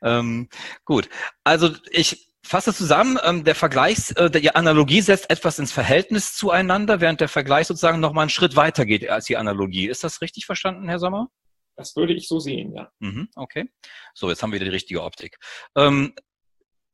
[0.02, 0.48] Ähm,
[0.84, 1.08] gut.
[1.42, 7.00] Also ich fasse zusammen, ähm, der Vergleich, äh, die Analogie setzt etwas ins Verhältnis zueinander,
[7.00, 9.88] während der Vergleich sozusagen nochmal einen Schritt weiter geht als die Analogie.
[9.88, 11.28] Ist das richtig verstanden, Herr Sommer?
[11.76, 12.90] Das würde ich so sehen, ja.
[13.00, 13.68] Mhm, okay.
[14.14, 15.38] So, jetzt haben wir wieder die richtige Optik.
[15.76, 16.14] Ähm,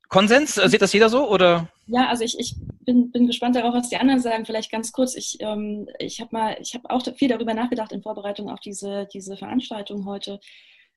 [0.09, 1.69] Konsens, äh, sieht das jeder so oder?
[1.87, 4.47] Ja, also ich, ich bin, bin gespannt darauf, was die anderen sagen.
[4.47, 5.15] Vielleicht ganz kurz.
[5.15, 9.07] Ich, ähm, ich habe mal, ich habe auch viel darüber nachgedacht in Vorbereitung auf diese,
[9.13, 10.41] diese Veranstaltung heute.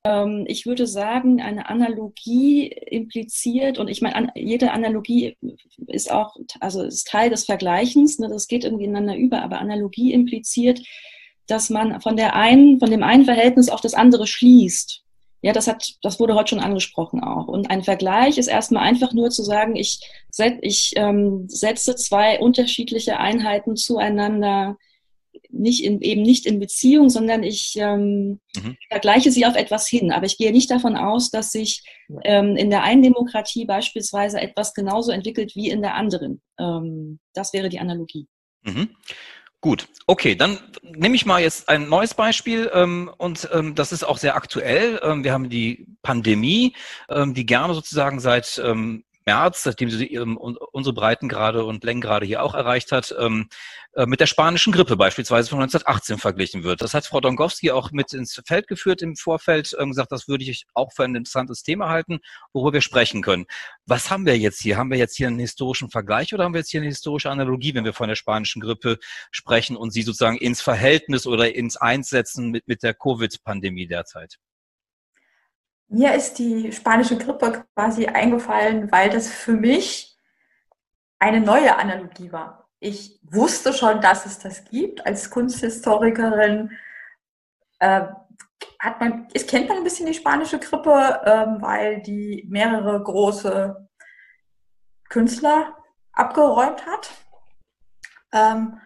[0.04, 5.38] Ähm, ich würde sagen, eine Analogie impliziert, und ich meine, an, jede Analogie
[5.88, 10.14] ist auch, also ist Teil des Vergleichens, ne, das geht irgendwie ineinander über, aber Analogie
[10.14, 10.82] impliziert,
[11.48, 15.04] dass man von der einen, von dem einen Verhältnis auf das andere schließt.
[15.44, 17.48] Ja, das hat, das wurde heute schon angesprochen auch.
[17.48, 20.00] Und ein Vergleich ist erstmal einfach nur zu sagen, ich,
[20.30, 24.78] set, ich ähm, setze zwei unterschiedliche Einheiten zueinander,
[25.50, 28.78] nicht in, eben nicht in Beziehung, sondern ich ähm, mhm.
[28.90, 30.12] vergleiche sie auf etwas hin.
[30.12, 31.84] Aber ich gehe nicht davon aus, dass sich
[32.24, 36.42] ähm, in der einen Demokratie beispielsweise etwas genauso entwickelt wie in der anderen.
[36.60, 38.28] Ähm, das wäre die Analogie.
[38.64, 38.96] Mhm.
[39.62, 44.04] Gut, okay, dann nehme ich mal jetzt ein neues Beispiel ähm, und ähm, das ist
[44.04, 45.00] auch sehr aktuell.
[45.04, 46.76] Ähm, wir haben die Pandemie,
[47.10, 52.44] ähm, die gerne sozusagen seit ähm, März, seitdem sie ähm, unsere Breitengrade und Längengrade hier
[52.44, 53.50] auch erreicht hat, ähm,
[53.94, 56.82] äh, mit der spanischen Grippe beispielsweise von 1918 verglichen wird.
[56.82, 60.44] Das hat Frau Dongowski auch mit ins Feld geführt im Vorfeld, ähm, gesagt, das würde
[60.44, 62.20] ich auch für ein interessantes Thema halten,
[62.54, 63.46] worüber wir sprechen können.
[63.86, 64.78] Was haben wir jetzt hier?
[64.78, 67.76] Haben wir jetzt hier einen historischen Vergleich oder haben wir jetzt hier eine historische Analogie,
[67.76, 68.98] wenn wir von der spanischen Grippe
[69.32, 74.38] sprechen und sie sozusagen ins Verhältnis oder ins Einsetzen mit, mit der Covid-Pandemie derzeit?
[75.94, 80.18] Mir ist die spanische Grippe quasi eingefallen, weil das für mich
[81.20, 82.70] eine neue Analogie war.
[82.80, 85.06] Ich wusste schon, dass es das gibt.
[85.06, 86.72] Als Kunsthistorikerin
[87.80, 88.04] äh,
[88.80, 93.86] hat man, es kennt man ein bisschen die spanische Grippe, ähm, weil die mehrere große
[95.10, 95.78] Künstler
[96.14, 97.12] abgeräumt hat.
[98.32, 98.80] Ähm,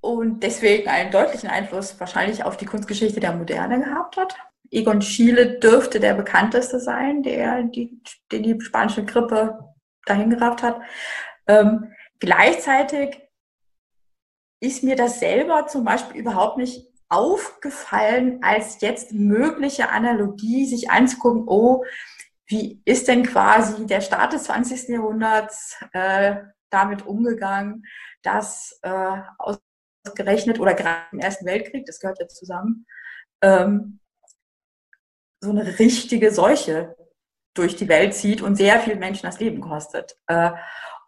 [0.00, 4.34] und deswegen einen deutlichen Einfluss wahrscheinlich auf die Kunstgeschichte der Moderne gehabt hat.
[4.72, 9.58] Egon Schiele dürfte der bekannteste sein, der die, der die spanische Grippe
[10.06, 10.80] dahin gerafft hat.
[11.46, 13.20] Ähm, gleichzeitig
[14.60, 21.44] ist mir das selber zum Beispiel überhaupt nicht aufgefallen, als jetzt mögliche Analogie sich anzugucken,
[21.46, 21.84] oh,
[22.46, 24.88] wie ist denn quasi der Start des 20.
[24.88, 26.36] Jahrhunderts äh,
[26.70, 27.84] damit umgegangen,
[28.22, 32.86] dass äh, ausgerechnet oder gerade im Ersten Weltkrieg, das gehört jetzt zusammen,
[33.42, 34.00] ähm,
[35.42, 36.96] so eine richtige Seuche
[37.54, 40.16] durch die Welt zieht und sehr vielen Menschen das Leben kostet.
[40.28, 40.52] Äh,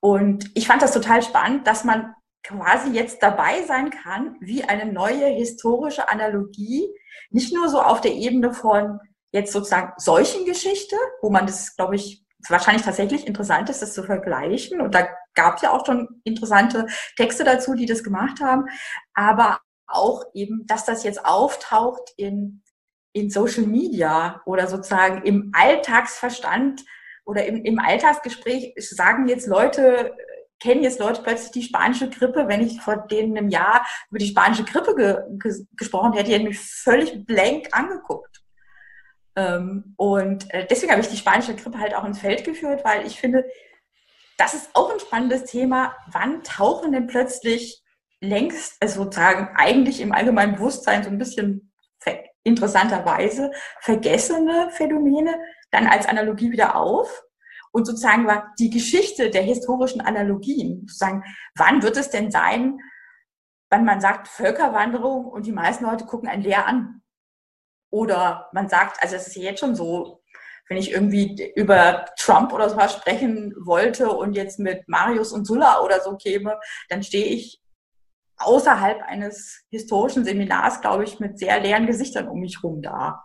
[0.01, 4.93] und ich fand das total spannend, dass man quasi jetzt dabei sein kann, wie eine
[4.93, 6.87] neue historische Analogie,
[7.31, 8.99] nicht nur so auf der Ebene von
[9.33, 14.83] jetzt sozusagen Seuchengeschichte, wo man das, glaube ich, wahrscheinlich tatsächlich interessant ist, das zu vergleichen.
[14.83, 18.67] Und da gab es ja auch schon interessante Texte dazu, die das gemacht haben.
[19.15, 22.63] Aber auch eben, dass das jetzt auftaucht in
[23.15, 26.85] in Social Media oder sozusagen im Alltagsverstand
[27.25, 30.15] oder im, im Alltagsgespräch sagen jetzt Leute,
[30.61, 32.49] kennen jetzt Leute plötzlich die spanische Grippe.
[32.49, 36.35] Wenn ich vor denen einem Jahr über die spanische Grippe ge, ge, gesprochen hätte, die
[36.35, 38.43] hätten mich völlig blank angeguckt.
[39.37, 43.07] Ähm, und äh, deswegen habe ich die spanische Grippe halt auch ins Feld geführt, weil
[43.07, 43.45] ich finde,
[44.39, 45.95] das ist auch ein spannendes Thema.
[46.11, 47.83] Wann tauchen denn plötzlich
[48.21, 51.73] längst, also sozusagen eigentlich im allgemeinen Bewusstsein so ein bisschen
[52.45, 55.35] interessanterweise vergessene Phänomene
[55.71, 57.25] dann als Analogie wieder auf.
[57.73, 61.25] Und sozusagen war die Geschichte der historischen Analogien, sozusagen,
[61.57, 62.79] wann wird es denn sein,
[63.71, 67.03] wenn man sagt Völkerwanderung und die meisten Leute gucken einen leer an?
[67.91, 70.23] Oder man sagt, also es ist jetzt schon so,
[70.69, 75.81] wenn ich irgendwie über Trump oder sowas sprechen wollte und jetzt mit Marius und Sulla
[75.81, 77.64] oder so käme, dann stehe ich
[78.37, 83.25] außerhalb eines historischen Seminars, glaube ich, mit sehr leeren Gesichtern um mich rum da.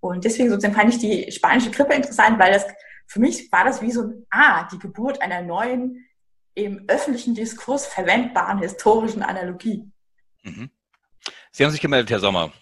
[0.00, 2.66] Und deswegen sozusagen fand ich die spanische Grippe interessant, weil das
[3.06, 6.04] für mich war das wie so ein, ah, die Geburt einer neuen
[6.54, 9.84] im öffentlichen Diskurs verwendbaren historischen Analogie.
[10.42, 10.70] Mhm.
[11.52, 12.52] Sie haben sich gemeldet, Herr Sommer.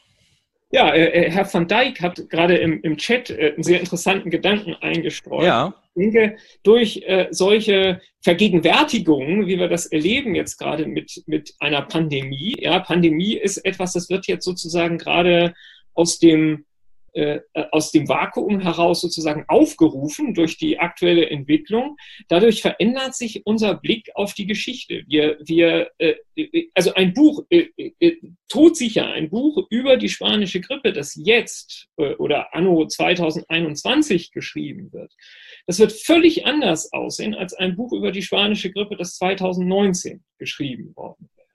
[0.70, 4.30] Ja, äh, äh, Herr van Dijk hat gerade im, im Chat äh, einen sehr interessanten
[4.30, 5.44] Gedanken eingestreut.
[5.44, 5.74] Ja.
[5.94, 11.83] Ich denke, durch äh, solche Vergegenwärtigungen, wie wir das erleben jetzt gerade mit, mit einer
[11.83, 15.54] Pandemie, ja, Pandemie ist etwas, das wird jetzt sozusagen gerade
[15.94, 16.64] aus dem
[17.70, 21.96] aus dem Vakuum heraus sozusagen aufgerufen durch die aktuelle Entwicklung.
[22.29, 25.05] Dadurch verändert sich unser Blick auf die Geschichte.
[25.07, 26.14] Wir, wir, äh,
[26.74, 28.16] also ein Buch, äh, äh,
[28.48, 35.12] todsicher, ein Buch über die spanische Grippe, das jetzt äh, oder anno 2021 geschrieben wird,
[35.66, 40.94] das wird völlig anders aussehen als ein Buch über die spanische Grippe, das 2019 geschrieben
[40.96, 41.48] worden wäre.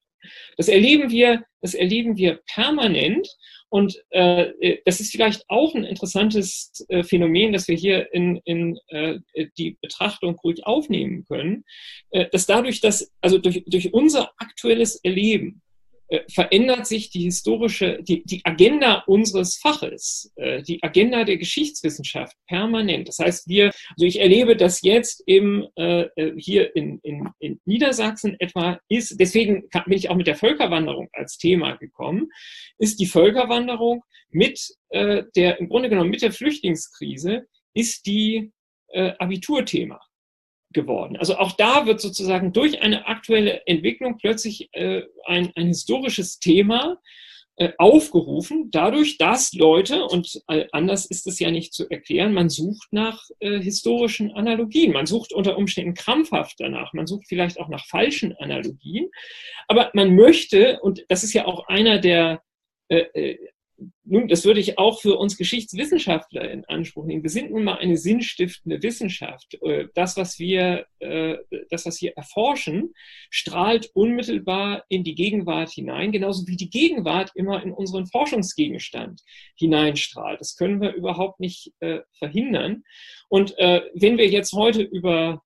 [0.57, 3.27] Das erleben wir, das erleben wir permanent
[3.69, 8.77] und äh, das ist vielleicht auch ein interessantes äh, Phänomen, das wir hier in, in
[8.87, 9.19] äh,
[9.57, 11.65] die Betrachtung ruhig aufnehmen können,
[12.09, 15.68] äh, dass dadurch, dass, also durch, durch unser aktuelles Erleben, äh,
[16.27, 23.07] verändert sich die historische, die, die Agenda unseres Faches, äh, die Agenda der Geschichtswissenschaft permanent.
[23.07, 27.59] Das heißt, wir, also ich erlebe das jetzt im, äh, äh hier in, in, in
[27.65, 32.29] Niedersachsen etwa ist, deswegen bin ich auch mit der Völkerwanderung als Thema gekommen,
[32.79, 38.51] ist die Völkerwanderung mit äh, der, im Grunde genommen mit der Flüchtlingskrise, ist die
[38.87, 39.99] äh, Abiturthema
[40.71, 41.17] geworden.
[41.17, 46.97] Also auch da wird sozusagen durch eine aktuelle Entwicklung plötzlich äh, ein, ein historisches Thema
[47.59, 52.49] äh, aufgerufen, dadurch, dass Leute, und äh, anders ist es ja nicht zu erklären, man
[52.49, 57.67] sucht nach äh, historischen Analogien, man sucht unter Umständen krampfhaft danach, man sucht vielleicht auch
[57.67, 59.09] nach falschen Analogien,
[59.67, 62.41] aber man möchte, und das ist ja auch einer der
[62.87, 63.37] äh, äh,
[64.03, 67.23] nun, das würde ich auch für uns Geschichtswissenschaftler in Anspruch nehmen.
[67.23, 69.57] Wir sind nun mal eine sinnstiftende Wissenschaft.
[69.61, 71.37] Äh, das, was wir, äh,
[71.69, 72.93] das, was wir erforschen,
[73.29, 79.21] strahlt unmittelbar in die Gegenwart hinein, genauso wie die Gegenwart immer in unseren Forschungsgegenstand
[79.55, 80.39] hineinstrahlt.
[80.39, 82.83] Das können wir überhaupt nicht äh, verhindern.
[83.29, 85.43] Und wenn wir jetzt heute über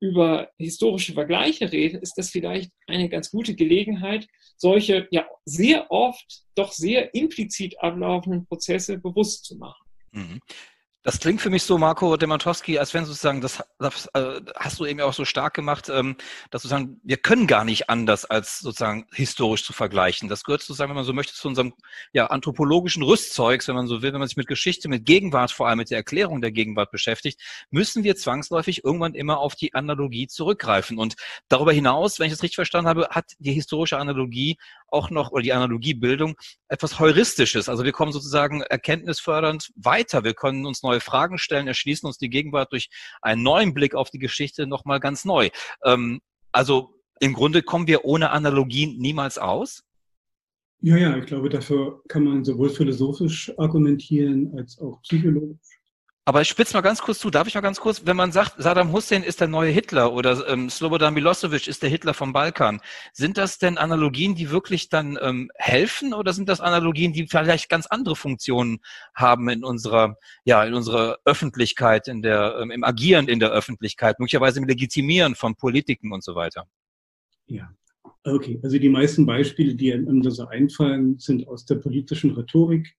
[0.00, 6.44] über historische Vergleiche reden, ist das vielleicht eine ganz gute Gelegenheit, solche ja sehr oft
[6.54, 9.88] doch sehr implizit ablaufenden Prozesse bewusst zu machen.
[10.12, 10.40] Mhm.
[11.04, 14.84] Das klingt für mich so, Marco Demantowski, als wenn sozusagen, das, das äh, hast du
[14.84, 16.16] eben auch so stark gemacht, ähm,
[16.50, 20.28] dass sozusagen, wir können gar nicht anders, als sozusagen historisch zu vergleichen.
[20.28, 21.72] Das gehört sozusagen, wenn man so möchte, zu unserem
[22.12, 25.68] ja, anthropologischen Rüstzeugs, wenn man so will, wenn man sich mit Geschichte, mit Gegenwart, vor
[25.68, 30.26] allem mit der Erklärung der Gegenwart beschäftigt, müssen wir zwangsläufig irgendwann immer auf die Analogie
[30.26, 30.98] zurückgreifen.
[30.98, 31.14] Und
[31.48, 34.58] darüber hinaus, wenn ich das richtig verstanden habe, hat die historische Analogie
[34.88, 36.34] auch noch, oder die Analogiebildung,
[36.68, 37.68] etwas Heuristisches.
[37.68, 40.24] Also wir kommen sozusagen erkenntnisfördernd weiter.
[40.24, 42.88] Wir können uns neue Fragen stellen, erschließen uns die Gegenwart durch
[43.22, 45.50] einen neuen Blick auf die Geschichte nochmal ganz neu.
[45.84, 46.20] Ähm,
[46.52, 49.84] also im Grunde kommen wir ohne Analogien niemals aus?
[50.80, 55.77] Ja, ja, ich glaube, dafür kann man sowohl philosophisch argumentieren als auch psychologisch.
[56.28, 58.56] Aber ich spitze mal ganz kurz zu, darf ich mal ganz kurz, wenn man sagt,
[58.58, 62.82] Saddam Hussein ist der neue Hitler oder ähm, Slobodan Milosevic ist der Hitler vom Balkan,
[63.14, 67.70] sind das denn Analogien, die wirklich dann ähm, helfen oder sind das Analogien, die vielleicht
[67.70, 68.80] ganz andere Funktionen
[69.14, 74.20] haben in unserer, ja, in unserer Öffentlichkeit, in der, ähm, im Agieren in der Öffentlichkeit,
[74.20, 76.66] möglicherweise im Legitimieren von Politiken und so weiter?
[77.46, 77.70] Ja,
[78.24, 78.60] okay.
[78.62, 82.98] Also die meisten Beispiele, die einem so einfallen, sind aus der politischen Rhetorik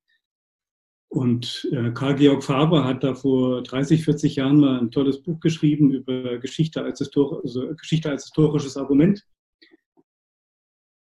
[1.09, 5.91] und äh, Karl-Georg Faber hat da vor 30, 40 Jahren mal ein tolles Buch geschrieben
[5.91, 9.25] über Geschichte als, Histor also Geschichte als historisches Argument.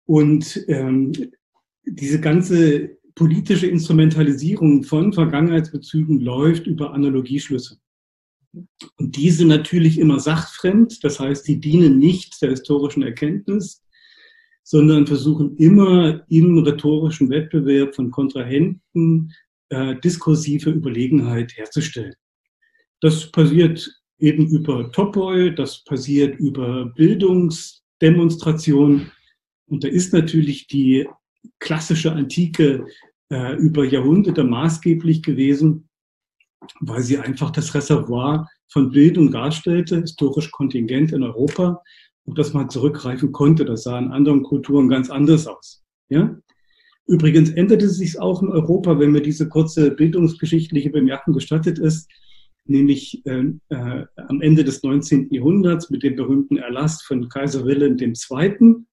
[0.07, 1.13] Und ähm,
[1.85, 7.79] diese ganze politische Instrumentalisierung von Vergangenheitsbezügen läuft über Analogieschlüsse.
[8.99, 13.83] Und diese natürlich immer sachfremd, das heißt, die dienen nicht der historischen Erkenntnis,
[14.63, 19.33] sondern versuchen immer im rhetorischen Wettbewerb von Kontrahenten
[19.71, 22.15] äh, diskursive Überlegenheit herzustellen.
[23.01, 29.13] Das passiert eben über Topoi, das passiert über Bildungsdemonstrationen.
[29.67, 31.09] Und da ist natürlich die
[31.61, 32.87] klassische Antike
[33.31, 35.89] äh, über Jahrhunderte maßgeblich gewesen,
[36.81, 41.83] weil sie einfach das Reservoir von Bildung darstellte, historisch kontingent in Europa,
[42.27, 43.65] auf das man zurückgreifen konnte.
[43.65, 45.85] Das sah in anderen Kulturen ganz anders aus.
[46.09, 46.37] Ja?
[47.09, 52.11] Übrigens änderte es sich auch in Europa, wenn mir diese kurze bildungsgeschichtliche Bemerkung gestattet ist,
[52.67, 55.33] nämlich äh, äh, am Ende des 19.
[55.33, 58.85] Jahrhunderts mit dem berühmten Erlass von Kaiser Wilhelm II.,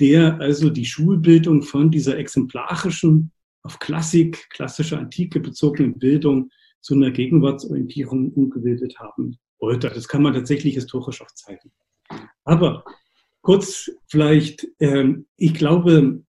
[0.00, 3.30] der also die Schulbildung von dieser exemplarischen,
[3.62, 6.48] auf Klassik, klassische Antike bezogenen Bildung
[6.80, 9.90] zu einer Gegenwartsorientierung umgebildet haben wollte.
[9.90, 11.70] Das kann man tatsächlich historisch auch zeigen.
[12.44, 12.84] Aber
[13.42, 16.22] kurz vielleicht, äh, ich glaube,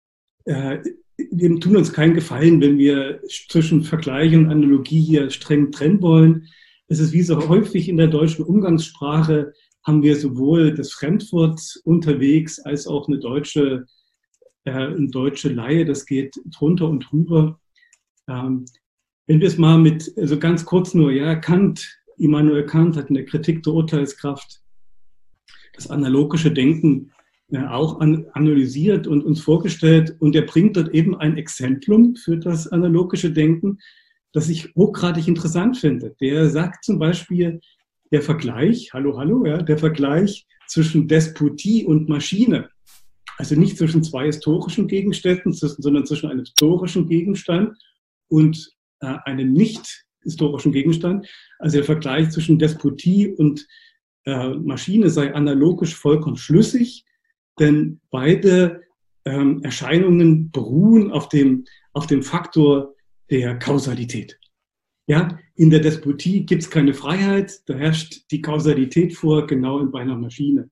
[0.47, 0.79] äh,
[1.31, 6.49] wir tun uns keinen Gefallen, wenn wir zwischen Vergleich und Analogie hier streng trennen wollen.
[6.89, 9.53] Es ist wie so häufig in der deutschen Umgangssprache,
[9.83, 13.87] haben wir sowohl das Fremdwort unterwegs als auch eine deutsche,
[14.65, 15.85] äh, eine deutsche Laie.
[15.85, 17.59] Das geht drunter und drüber.
[18.29, 18.67] Ähm,
[19.27, 23.15] wenn wir es mal mit, also ganz kurz nur, ja, Kant, Immanuel Kant hat in
[23.15, 24.61] der Kritik der Urteilskraft
[25.75, 27.13] das analogische Denken
[27.53, 30.17] äh, auch an, analysiert und uns vorgestellt.
[30.21, 33.79] Und er bringt dort eben ein Exemplum für das analogische Denken,
[34.33, 36.15] das ich hochgradig interessant finde.
[36.21, 37.61] Der sagt zum Beispiel,
[38.13, 42.69] der Vergleich, hallo, hallo, ja, der Vergleich zwischen Despotie und Maschine,
[43.39, 47.77] also nicht zwischen zwei historischen Gegenständen, sondern zwischen einem historischen Gegenstand
[48.29, 48.71] und
[49.01, 51.27] äh, einem nicht historischen Gegenstand.
[51.59, 53.67] Also der Vergleich zwischen Despotie und
[54.27, 57.05] äh, Maschine sei analogisch vollkommen schlüssig,
[57.61, 58.83] denn beide
[59.25, 62.95] ähm, Erscheinungen beruhen auf dem, auf dem Faktor
[63.31, 64.39] der Kausalität.
[65.07, 70.01] Ja, in der Despotie gibt es keine Freiheit, da herrscht die Kausalität vor, genau bei
[70.01, 70.71] einer Maschine.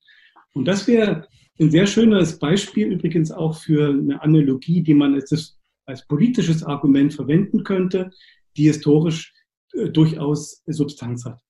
[0.55, 1.27] Und das wäre
[1.61, 7.13] ein sehr schönes Beispiel übrigens auch für eine Analogie, die man als, als politisches Argument
[7.13, 8.11] verwenden könnte,
[8.57, 9.33] die historisch
[9.73, 11.41] äh, durchaus Substanz hat.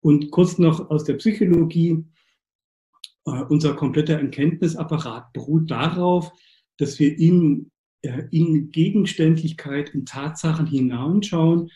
[0.00, 2.04] Und kurz noch aus der Psychologie.
[3.26, 6.32] Äh, unser kompletter Erkenntnisapparat beruht darauf,
[6.78, 7.70] dass wir in,
[8.02, 11.70] äh, in Gegenständlichkeit, in Tatsachen hineinschauen,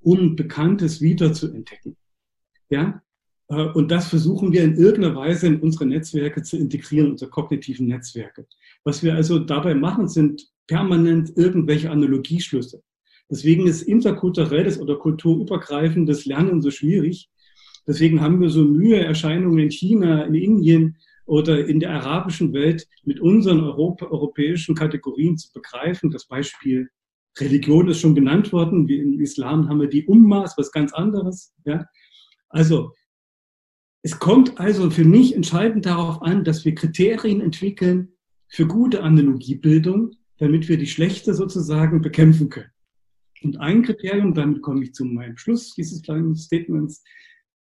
[0.00, 1.96] um Bekanntes wieder zu entdecken.
[2.70, 3.02] Ja?
[3.48, 7.86] Äh, und das versuchen wir in irgendeiner Weise in unsere Netzwerke zu integrieren, unsere kognitiven
[7.86, 8.46] Netzwerke.
[8.84, 12.82] Was wir also dabei machen, sind permanent irgendwelche Analogieschlüsse.
[13.30, 17.30] Deswegen ist interkulturelles oder kulturübergreifendes Lernen so schwierig.
[17.86, 22.86] Deswegen haben wir so Mühe, Erscheinungen in China, in Indien oder in der arabischen Welt
[23.04, 26.10] mit unseren Europa, europäischen Kategorien zu begreifen.
[26.10, 26.88] Das Beispiel
[27.38, 28.88] Religion ist schon genannt worden.
[28.88, 31.54] Wie im Islam haben wir die Ummas, was ganz anderes.
[31.64, 31.86] Ja?
[32.48, 32.92] Also,
[34.02, 38.12] es kommt also für mich entscheidend darauf an, dass wir Kriterien entwickeln
[38.48, 42.70] für gute Analogiebildung, damit wir die schlechte sozusagen bekämpfen können.
[43.42, 47.02] Und ein Kriterium, damit komme ich zu meinem Schluss dieses kleinen Statements,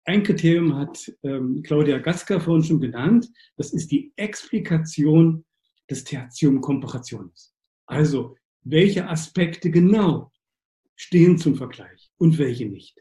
[0.05, 5.45] ein Kriterium hat ähm, Claudia Gaska vorhin schon genannt, das ist die Explikation
[5.91, 7.55] des Tertium Comparationis.
[7.87, 10.31] Also, welche Aspekte genau
[10.97, 12.97] stehen zum Vergleich und welche nicht.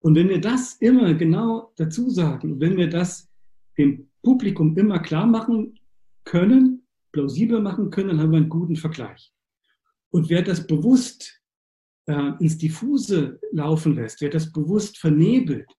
[0.00, 3.28] Und wenn wir das immer genau dazu sagen, wenn wir das
[3.76, 5.78] dem Publikum immer klar machen
[6.24, 9.32] können, plausibel machen können, dann haben wir einen guten Vergleich.
[10.10, 11.40] Und wer das bewusst
[12.06, 15.70] äh, ins Diffuse laufen lässt, wer das bewusst vernebelt,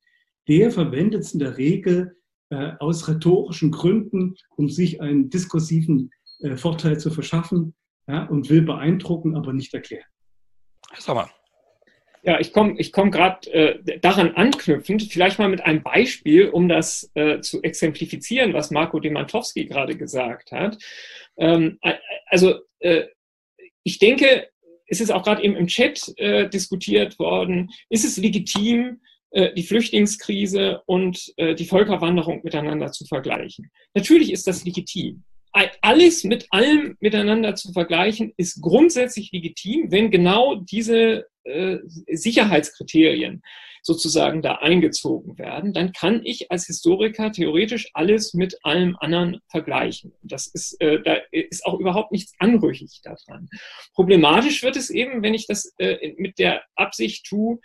[0.50, 2.18] der verwendet es in der Regel
[2.50, 7.76] äh, aus rhetorischen Gründen, um sich einen diskursiven äh, Vorteil zu verschaffen
[8.08, 10.08] ja, und will beeindrucken, aber nicht erklären.
[10.98, 11.30] Sag mal.
[12.24, 16.68] Ja, ich komme ich komm gerade äh, daran anknüpfend, vielleicht mal mit einem Beispiel, um
[16.68, 20.78] das äh, zu exemplifizieren, was Marco Demantowski gerade gesagt hat.
[21.38, 21.80] Ähm,
[22.26, 23.06] also äh,
[23.84, 24.50] ich denke,
[24.88, 29.00] es ist auch gerade eben im Chat äh, diskutiert worden, ist es legitim,
[29.32, 33.72] die Flüchtlingskrise und äh, die Völkerwanderung miteinander zu vergleichen.
[33.94, 35.24] Natürlich ist das legitim.
[35.82, 43.42] Alles mit allem miteinander zu vergleichen, ist grundsätzlich legitim, wenn genau diese äh, Sicherheitskriterien
[43.82, 50.14] sozusagen da eingezogen werden, dann kann ich als Historiker theoretisch alles mit allem anderen vergleichen.
[50.22, 53.50] Das ist, äh, da ist auch überhaupt nichts anrüchig daran.
[53.94, 57.60] Problematisch wird es eben, wenn ich das äh, mit der Absicht tue, äh,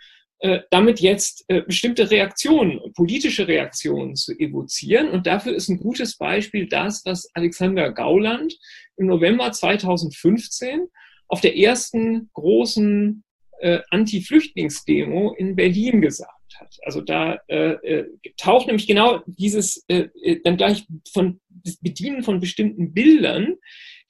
[0.69, 5.09] damit jetzt äh, bestimmte Reaktionen, politische Reaktionen zu evozieren.
[5.09, 8.55] Und dafür ist ein gutes Beispiel das, was Alexander Gauland
[8.97, 10.87] im November 2015
[11.27, 13.23] auf der ersten großen
[13.59, 16.77] äh, Anti-Flüchtlingsdemo in Berlin gesagt hat.
[16.83, 18.05] Also da äh, äh,
[18.37, 20.07] taucht nämlich genau dieses äh,
[20.43, 21.39] dann gleich von
[21.81, 23.55] Bedienen von bestimmten Bildern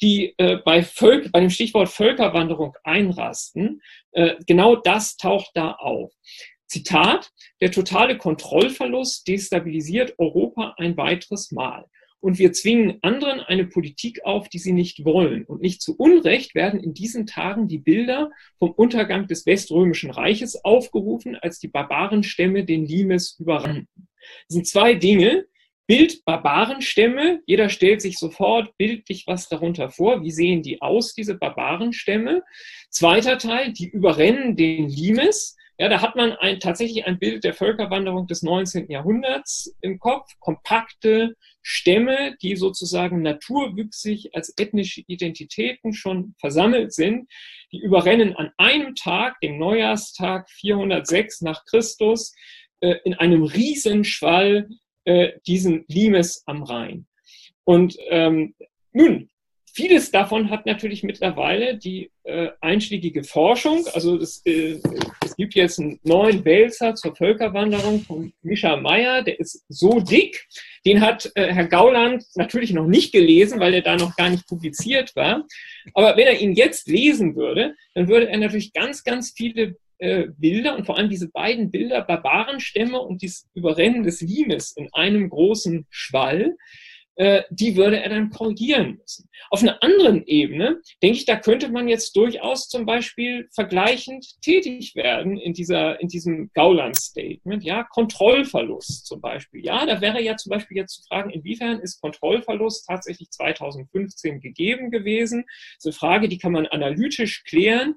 [0.01, 3.81] die äh, bei, Völk bei dem Stichwort Völkerwanderung einrasten,
[4.11, 6.11] äh, genau das taucht da auf.
[6.67, 7.31] Zitat,
[7.61, 11.85] der totale Kontrollverlust destabilisiert Europa ein weiteres Mal.
[12.19, 15.45] Und wir zwingen anderen eine Politik auf, die sie nicht wollen.
[15.45, 20.55] Und nicht zu Unrecht werden in diesen Tagen die Bilder vom Untergang des Weströmischen Reiches
[20.65, 24.07] aufgerufen, als die Barbarenstämme den Limes überrannten.
[24.47, 25.45] Das sind zwei Dinge,
[25.87, 27.41] Bild Barbarenstämme.
[27.45, 30.23] Jeder stellt sich sofort bildlich was darunter vor.
[30.23, 32.43] Wie sehen die aus, diese Barbarenstämme?
[32.89, 35.55] Zweiter Teil, die überrennen den Limes.
[35.77, 38.89] Ja, da hat man ein, tatsächlich ein Bild der Völkerwanderung des 19.
[38.89, 47.29] Jahrhunderts im Kopf, kompakte Stämme, die sozusagen naturwüchsig als ethnische Identitäten schon versammelt sind,
[47.73, 52.33] die überrennen an einem Tag, dem Neujahrstag 406 nach Christus,
[52.79, 54.69] äh, in einem Riesenschwall
[55.05, 57.07] äh, diesen Limes am Rhein.
[57.63, 58.53] Und ähm,
[58.91, 59.29] nun,
[59.75, 64.79] Vieles davon hat natürlich mittlerweile die äh, einschlägige Forschung, also es, äh,
[65.21, 70.47] es gibt jetzt einen neuen Wälzer zur Völkerwanderung von Mischa Meyer, der ist so dick,
[70.85, 74.47] den hat äh, Herr Gauland natürlich noch nicht gelesen, weil er da noch gar nicht
[74.47, 75.45] publiziert war.
[75.93, 80.27] Aber wenn er ihn jetzt lesen würde, dann würde er natürlich ganz, ganz viele äh,
[80.37, 85.29] Bilder und vor allem diese beiden Bilder, Barbarenstämme und dieses Überrennen des Limes in einem
[85.29, 86.55] großen Schwall,
[87.17, 89.29] äh, die würde er dann korrigieren müssen.
[89.49, 94.95] Auf einer anderen Ebene, denke ich, da könnte man jetzt durchaus zum Beispiel vergleichend tätig
[94.95, 97.63] werden in, dieser, in diesem Gauland-Statement.
[97.63, 99.63] Ja, Kontrollverlust zum Beispiel.
[99.63, 104.91] Ja, da wäre ja zum Beispiel jetzt zu fragen, inwiefern ist Kontrollverlust tatsächlich 2015 gegeben
[104.91, 105.45] gewesen?
[105.47, 107.95] Das ist eine Frage, die kann man analytisch klären.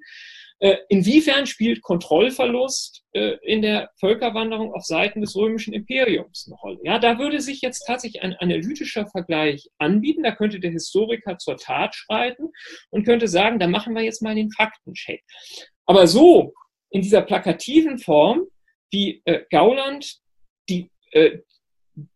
[0.61, 6.79] Äh, inwiefern spielt Kontrollverlust äh, in der Völkerwanderung auf Seiten des römischen Imperiums eine Rolle?
[6.83, 10.25] Ja, da würde sich jetzt tatsächlich ein analytischer Vergleich anbieten.
[10.25, 12.49] Da könnte der Historiker zur Tat schreiten
[12.91, 15.23] und könnte sagen, da machen wir jetzt mal den Faktencheck.
[15.87, 16.55] Aber so
[16.91, 18.47] in dieser plakativen Form,
[18.91, 20.19] wie äh, Gauland
[20.69, 20.91] die,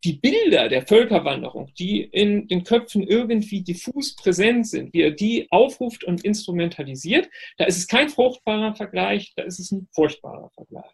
[0.04, 5.48] die Bilder der Völkerwanderung, die in den Köpfen irgendwie diffus präsent sind, wie er die
[5.50, 7.28] aufruft und instrumentalisiert,
[7.58, 10.84] da ist es kein fruchtbarer Vergleich, da ist es ein furchtbarer Vergleich.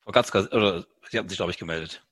[0.00, 2.04] Frau Gatzka, oder Sie haben sich, glaube ich, gemeldet.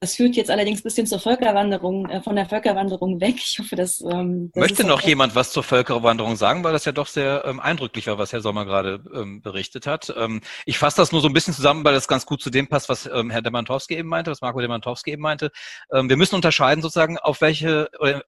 [0.00, 3.34] Das führt jetzt allerdings ein bisschen zur Völkerwanderung, äh, von der Völkerwanderung weg.
[3.38, 4.00] Ich hoffe, dass.
[4.00, 7.58] Ähm, das Möchte noch jemand was zur Völkerwanderung sagen, weil das ja doch sehr ähm,
[7.58, 10.14] eindrücklich war, was Herr Sommer gerade ähm, berichtet hat.
[10.16, 12.68] Ähm, ich fasse das nur so ein bisschen zusammen, weil das ganz gut zu dem
[12.68, 15.50] passt, was ähm, Herr Demantowski eben meinte, was Marco Demantowski eben meinte.
[15.92, 18.20] Ähm, wir müssen unterscheiden sozusagen, auf welche, äh,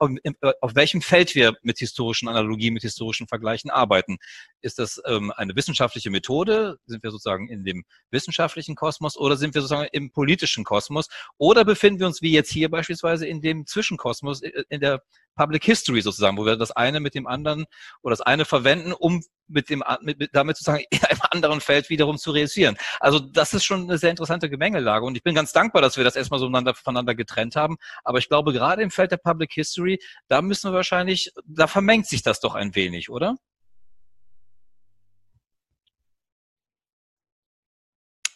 [0.61, 4.17] auf welchem Feld wir mit historischen Analogien, mit historischen Vergleichen arbeiten.
[4.61, 6.79] Ist das ähm, eine wissenschaftliche Methode?
[6.87, 11.09] Sind wir sozusagen in dem wissenschaftlichen Kosmos oder sind wir sozusagen im politischen Kosmos?
[11.39, 15.03] Oder oder befinden wir uns wie jetzt hier beispielsweise in dem Zwischenkosmos, äh, in der
[15.37, 17.67] Public History sozusagen, wo wir das eine mit dem anderen
[18.03, 21.91] oder das eine verwenden, um mit dem mit, mit, damit sozusagen in einem anderen Feld
[21.91, 22.79] wiederum zu realisieren.
[22.99, 26.05] Also das ist schon eine sehr interessante Gemengelage und ich bin ganz dankbar, dass wir
[26.05, 27.77] das erstmal so voneinander getrennt haben.
[28.05, 29.99] Aber ich glaube, gerade im Feld der Public History,
[30.29, 33.37] da müssen wir wahrscheinlich, da vermengt sich das doch ein wenig, oder?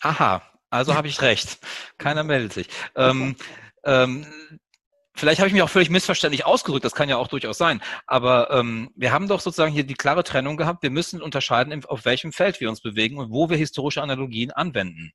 [0.01, 0.43] Aha,
[0.75, 1.59] also habe ich recht.
[1.99, 2.69] Keiner meldet sich.
[2.97, 3.37] Ähm,
[3.85, 4.27] ähm,
[5.15, 7.81] vielleicht habe ich mich auch völlig missverständlich ausgedrückt, das kann ja auch durchaus sein.
[8.07, 12.05] Aber ähm, wir haben doch sozusagen hier die klare Trennung gehabt, wir müssen unterscheiden, auf
[12.05, 15.13] welchem Feld wir uns bewegen und wo wir historische Analogien anwenden.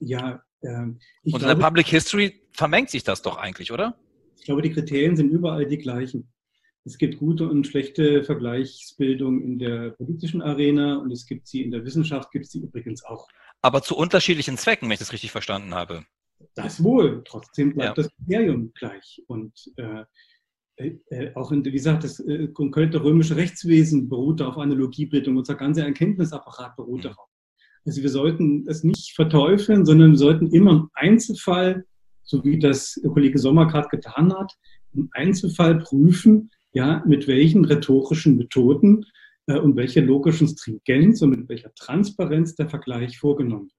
[0.00, 3.98] Ja, ähm, und glaube, in der Public History vermengt sich das doch eigentlich, oder?
[4.38, 6.30] Ich glaube, die Kriterien sind überall die gleichen.
[6.84, 11.70] Es gibt gute und schlechte Vergleichsbildung in der politischen Arena und es gibt sie in
[11.70, 13.28] der Wissenschaft, gibt es sie übrigens auch
[13.62, 16.04] aber zu unterschiedlichen Zwecken, wenn ich das richtig verstanden habe.
[16.54, 17.22] Das wohl.
[17.24, 18.02] Trotzdem bleibt ja.
[18.02, 19.22] das Kriterium gleich.
[19.26, 20.04] Und äh,
[20.76, 25.36] äh, äh auch, in, wie gesagt, das äh, konkrete römische Rechtswesen beruht auf Analogiebildung.
[25.36, 27.08] Unser ganzer Erkenntnisapparat beruht mhm.
[27.08, 27.28] darauf.
[27.86, 31.84] Also wir sollten es nicht verteufeln, sondern wir sollten immer im Einzelfall,
[32.22, 34.52] so wie das Kollege Sommer gerade getan hat,
[34.92, 39.06] im Einzelfall prüfen, ja, mit welchen rhetorischen Methoden
[39.58, 43.70] und welche logischen Stringenz und mit welcher Transparenz der Vergleich vorgenommen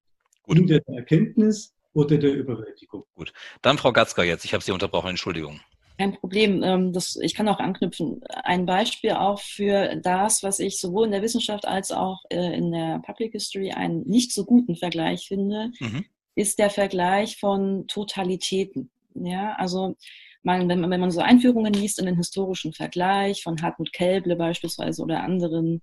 [0.48, 0.60] wird.
[0.60, 3.04] In der Erkenntnis oder der Überwältigung.
[3.16, 3.34] Gut.
[3.62, 4.46] Dann Frau Gatzka jetzt.
[4.46, 5.10] Ich habe Sie unterbrochen.
[5.10, 5.60] Entschuldigung.
[5.98, 6.64] Kein Problem.
[6.64, 8.22] Ähm, das, ich kann auch anknüpfen.
[8.44, 12.72] Ein Beispiel auch für das, was ich sowohl in der Wissenschaft als auch äh, in
[12.72, 16.06] der Public History einen nicht so guten Vergleich finde, mhm.
[16.36, 18.90] ist der Vergleich von Totalitäten.
[19.14, 19.96] Ja, also
[20.44, 24.36] man, wenn, man, wenn man so Einführungen liest in den historischen Vergleich von Hartmut Kelble
[24.36, 25.82] beispielsweise oder anderen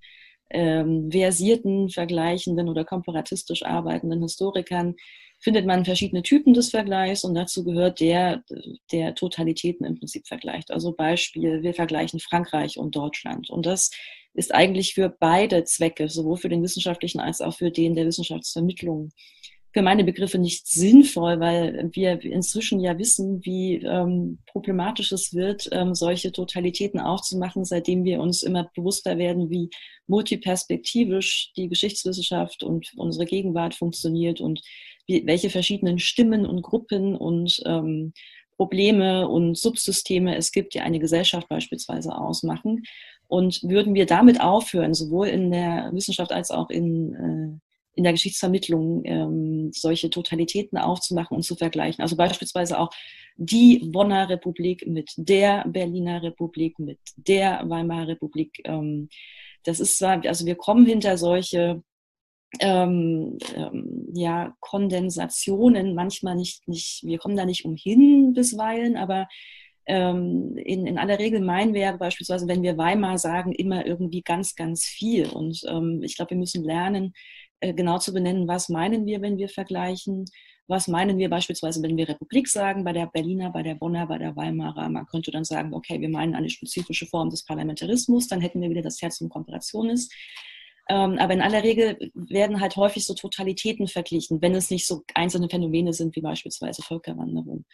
[0.51, 4.95] ähm, versierten, vergleichenden oder komparatistisch arbeitenden Historikern,
[5.41, 8.43] findet man verschiedene Typen des Vergleichs und dazu gehört der,
[8.91, 10.71] der Totalitäten im Prinzip vergleicht.
[10.73, 13.49] Also Beispiel, wir vergleichen Frankreich und Deutschland.
[13.49, 13.91] Und das
[14.35, 19.11] ist eigentlich für beide Zwecke, sowohl für den wissenschaftlichen als auch für den der Wissenschaftsvermittlung
[19.73, 25.69] für meine Begriffe nicht sinnvoll, weil wir inzwischen ja wissen, wie ähm, problematisch es wird,
[25.73, 29.69] ähm, solche Totalitäten aufzumachen, seitdem wir uns immer bewusster werden, wie
[30.07, 34.63] multiperspektivisch die Geschichtswissenschaft und unsere Gegenwart funktioniert und
[35.07, 38.15] wie, welche verschiedenen Stimmen und Gruppen und ähm,
[38.57, 42.83] Probleme und Subsysteme es gibt, die eine Gesellschaft beispielsweise ausmachen.
[43.29, 47.68] Und würden wir damit aufhören, sowohl in der Wissenschaft als auch in äh,
[47.99, 52.01] in der Geschichtsvermittlung ähm, solche Totalitäten aufzumachen und zu vergleichen.
[52.01, 52.91] Also beispielsweise auch
[53.37, 58.61] die Bonner Republik mit der Berliner Republik, mit der Weimarer Republik.
[58.65, 59.09] Ähm,
[59.65, 61.83] das ist zwar, also wir kommen hinter solche
[62.61, 69.27] ähm, ähm, ja, Kondensationen manchmal nicht, nicht, wir kommen da nicht umhin bisweilen, aber
[69.87, 74.55] ähm, in, in aller Regel meinen wir beispielsweise, wenn wir Weimar sagen, immer irgendwie ganz,
[74.55, 75.29] ganz viel.
[75.31, 77.13] Und ähm, ich glaube, wir müssen lernen,
[77.61, 80.25] genau zu benennen, was meinen wir, wenn wir vergleichen.
[80.71, 84.19] Was meinen wir beispielsweise, wenn wir Republik sagen, bei der Berliner, bei der Bonner, bei
[84.19, 84.91] der Weimarer?
[84.91, 88.69] Man könnte dann sagen, okay, wir meinen eine spezifische Form des Parlamentarismus, dann hätten wir
[88.69, 90.11] wieder das Herz zum Komparationis.
[90.91, 95.05] Ähm, aber in aller Regel werden halt häufig so Totalitäten verglichen, wenn es nicht so
[95.15, 97.65] einzelne Phänomene sind, wie beispielsweise Völkerwanderung.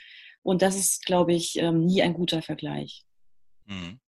[0.43, 3.05] Und das ist, glaube ich, ähm, nie ein guter Vergleich.
[3.66, 3.99] Mhm.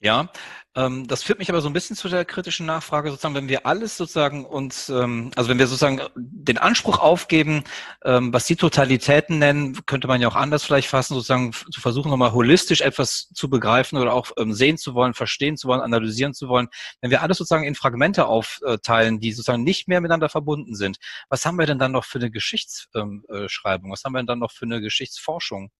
[0.00, 0.28] Ja,
[0.76, 3.64] ähm, das führt mich aber so ein bisschen zu der kritischen Nachfrage, sozusagen, wenn wir
[3.64, 7.64] alles sozusagen uns, ähm, also wenn wir sozusagen den Anspruch aufgeben,
[8.04, 12.10] ähm, was die Totalitäten nennen, könnte man ja auch anders vielleicht fassen, sozusagen zu versuchen,
[12.10, 16.34] nochmal holistisch etwas zu begreifen oder auch ähm, sehen zu wollen, verstehen zu wollen, analysieren
[16.34, 16.68] zu wollen.
[17.00, 20.98] Wenn wir alles sozusagen in Fragmente aufteilen, die sozusagen nicht mehr miteinander verbunden sind,
[21.30, 23.90] was haben wir denn dann noch für eine Geschichtsschreibung?
[23.92, 25.70] Was haben wir denn dann noch für eine Geschichtsforschung?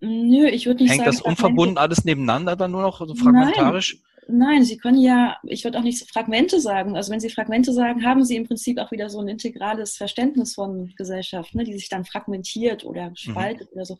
[0.00, 1.16] Nö, ich würde nicht Hängt sagen.
[1.16, 3.98] das unverbunden alles nebeneinander dann nur noch so fragmentarisch?
[4.28, 6.96] Nein, nein, Sie können ja, ich würde auch nicht Fragmente sagen.
[6.96, 10.54] Also wenn Sie Fragmente sagen, haben Sie im Prinzip auch wieder so ein integrales Verständnis
[10.54, 13.16] von Gesellschaft, ne, die sich dann fragmentiert oder mhm.
[13.16, 13.76] spaltet mhm.
[13.76, 13.96] oder so.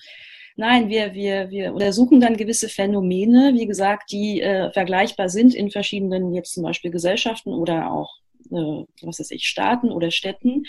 [0.56, 5.70] Nein, wir, wir, wir untersuchen dann gewisse Phänomene, wie gesagt, die äh, vergleichbar sind in
[5.70, 8.16] verschiedenen, jetzt zum Beispiel Gesellschaften oder auch,
[8.50, 10.64] äh, was weiß ich, Staaten oder Städten.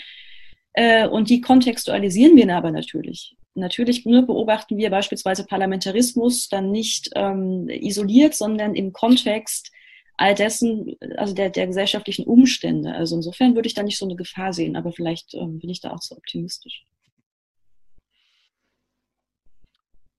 [0.74, 3.34] Äh, und die kontextualisieren wir aber natürlich.
[3.58, 9.70] Natürlich ne, beobachten wir beispielsweise Parlamentarismus dann nicht ähm, isoliert, sondern im Kontext
[10.16, 12.92] all dessen, also der, der gesellschaftlichen Umstände.
[12.92, 15.80] Also insofern würde ich da nicht so eine Gefahr sehen, aber vielleicht ähm, bin ich
[15.80, 16.84] da auch zu optimistisch.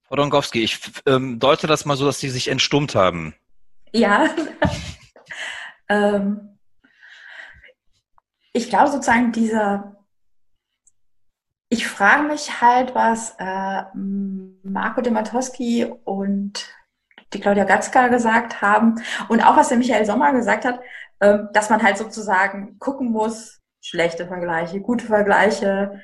[0.03, 3.35] Frau Donkowski, ich ähm, deute das mal so, dass Sie sich entstummt haben.
[3.93, 4.33] Ja.
[5.89, 6.57] ähm,
[8.53, 9.98] ich glaube sozusagen, dieser
[11.69, 13.83] ich frage mich halt, was äh,
[14.63, 16.67] Marco de Matowski und
[17.33, 18.95] die Claudia Gatzka gesagt haben
[19.27, 20.79] und auch was der Michael Sommer gesagt hat,
[21.19, 26.01] äh, dass man halt sozusagen gucken muss, schlechte Vergleiche, gute Vergleiche,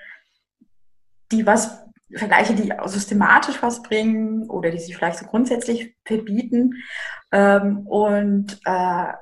[1.31, 6.83] die was Vergleiche, die systematisch was bringen oder die sich vielleicht so grundsätzlich verbieten.
[7.31, 9.13] Ähm, und äh,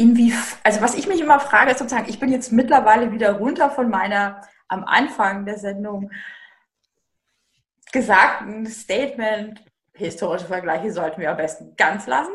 [0.00, 0.32] inwie,
[0.64, 3.90] also was ich mich immer frage, ist sozusagen, ich bin jetzt mittlerweile wieder runter von
[3.90, 6.10] meiner am Anfang der Sendung
[7.92, 12.32] gesagten Statement, historische Vergleiche sollten wir am besten ganz lassen.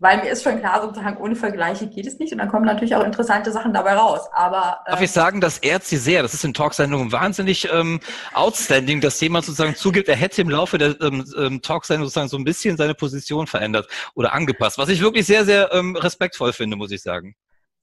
[0.00, 2.94] Weil mir ist schon klar, sozusagen ohne Vergleiche geht es nicht und dann kommen natürlich
[2.94, 4.20] auch interessante Sachen dabei raus.
[4.32, 6.22] Aber äh, darf ich sagen, das ehrt Sie sehr.
[6.22, 7.98] Das ist in Talksendungen wahnsinnig ähm,
[8.32, 12.36] outstanding, dass jemand sozusagen zugibt, er hätte im Laufe der ähm, ähm, Talksendung sozusagen so
[12.36, 16.76] ein bisschen seine Position verändert oder angepasst, was ich wirklich sehr, sehr ähm, respektvoll finde,
[16.76, 17.34] muss ich sagen.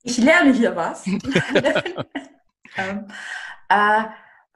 [0.04, 1.06] Ich lerne hier was.
[2.78, 3.08] ähm,
[3.68, 4.04] äh,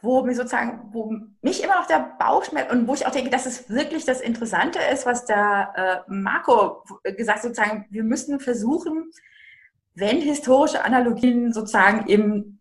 [0.01, 3.29] wo mir sozusagen, wo mich immer noch der Bauch schmerzt und wo ich auch denke,
[3.29, 8.39] dass es wirklich das Interessante ist, was der äh, Marco gesagt hat, sozusagen, wir müssen
[8.39, 9.11] versuchen,
[9.95, 12.59] wenn historische Analogien sozusagen im,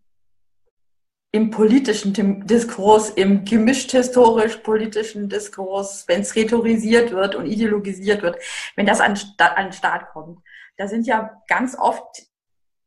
[1.30, 2.12] im politischen
[2.46, 8.38] Diskurs, im gemischt historisch-politischen Diskurs, wenn es rhetorisiert wird und ideologisiert wird,
[8.74, 10.40] wenn das an, an den Start kommt,
[10.76, 12.27] da sind ja ganz oft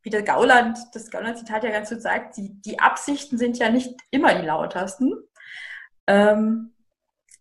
[0.04, 3.95] wie der Gauland, das Gauland-Zitat ja ganz gut sagt, die, die Absichten sind ja nicht
[4.10, 5.14] immer die lautersten.
[6.08, 6.74] Ähm,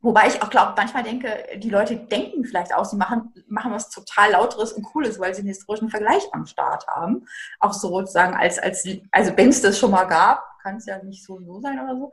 [0.00, 3.90] wobei ich auch glaube, manchmal denke, die Leute denken vielleicht auch, sie machen, machen was
[3.90, 7.26] total Lauteres und Cooles, weil sie einen historischen Vergleich am Start haben.
[7.60, 11.02] Auch so sozusagen als, als also wenn es das schon mal gab, kann es ja
[11.02, 12.10] nicht so so sein oder so.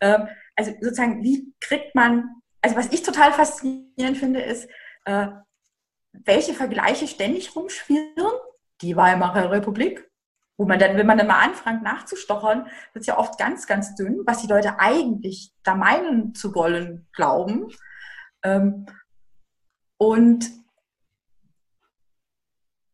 [0.00, 2.30] Ähm, also sozusagen, wie kriegt man,
[2.62, 4.68] also was ich total faszinierend finde, ist,
[5.04, 5.28] äh,
[6.12, 8.32] welche Vergleiche ständig rumschwirren
[8.82, 10.10] die Weimarer Republik,
[10.56, 13.94] wo man dann, wenn man dann mal anfängt nachzustochern, wird es ja oft ganz, ganz
[13.94, 17.68] dünn, was die Leute eigentlich da meinen zu wollen, glauben.
[18.42, 18.86] Ähm,
[19.96, 20.50] und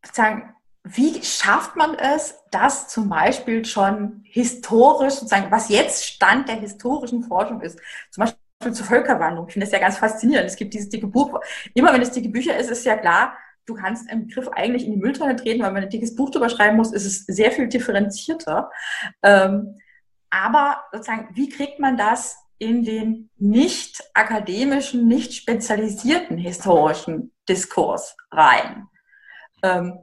[0.04, 6.56] sozusagen, wie schafft man es, dass zum Beispiel schon historisch, sozusagen, was jetzt Stand der
[6.56, 7.78] historischen Forschung ist,
[8.10, 8.38] zum Beispiel
[8.72, 9.48] zur Völkerwanderung.
[9.48, 10.48] Ich finde das ja ganz faszinierend.
[10.48, 11.40] Es gibt dieses dicke Buch.
[11.74, 13.36] Immer wenn es dicke Bücher ist, ist ja klar,
[13.68, 16.48] du kannst einen Begriff eigentlich in die Mülltonne treten, weil man ein dickes Buch drüber
[16.48, 18.70] schreiben muss, ist es sehr viel differenzierter.
[19.22, 19.76] Ähm,
[20.30, 28.88] aber sozusagen, wie kriegt man das in den nicht akademischen, nicht spezialisierten historischen Diskurs rein?
[29.62, 29.98] Ähm,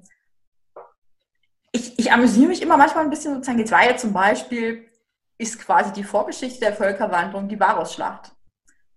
[1.71, 3.59] ich, ich amüsiere mich immer manchmal ein bisschen sozusagen.
[3.59, 4.87] Jetzt war ja zum Beispiel,
[5.37, 8.31] ist quasi die Vorgeschichte der Völkerwanderung die Varusschlacht.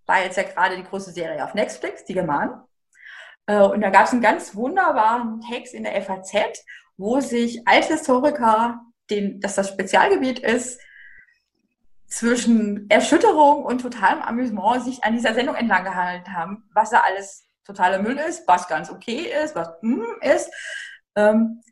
[0.07, 2.63] War jetzt ja gerade die große Serie auf Netflix, die Germanen.
[3.49, 6.65] Äh, und da gab es einen ganz wunderbaren Text in der FAZ,
[6.97, 8.81] wo sich Althistoriker,
[9.11, 10.81] den, dass das Spezialgebiet ist,
[12.07, 17.47] zwischen Erschütterung und totalem Amüsement sich an dieser Sendung entlang gehandelt haben, was da alles
[17.65, 20.51] totaler Müll ist, was ganz okay ist, was mm ist.
[21.17, 21.63] Ähm,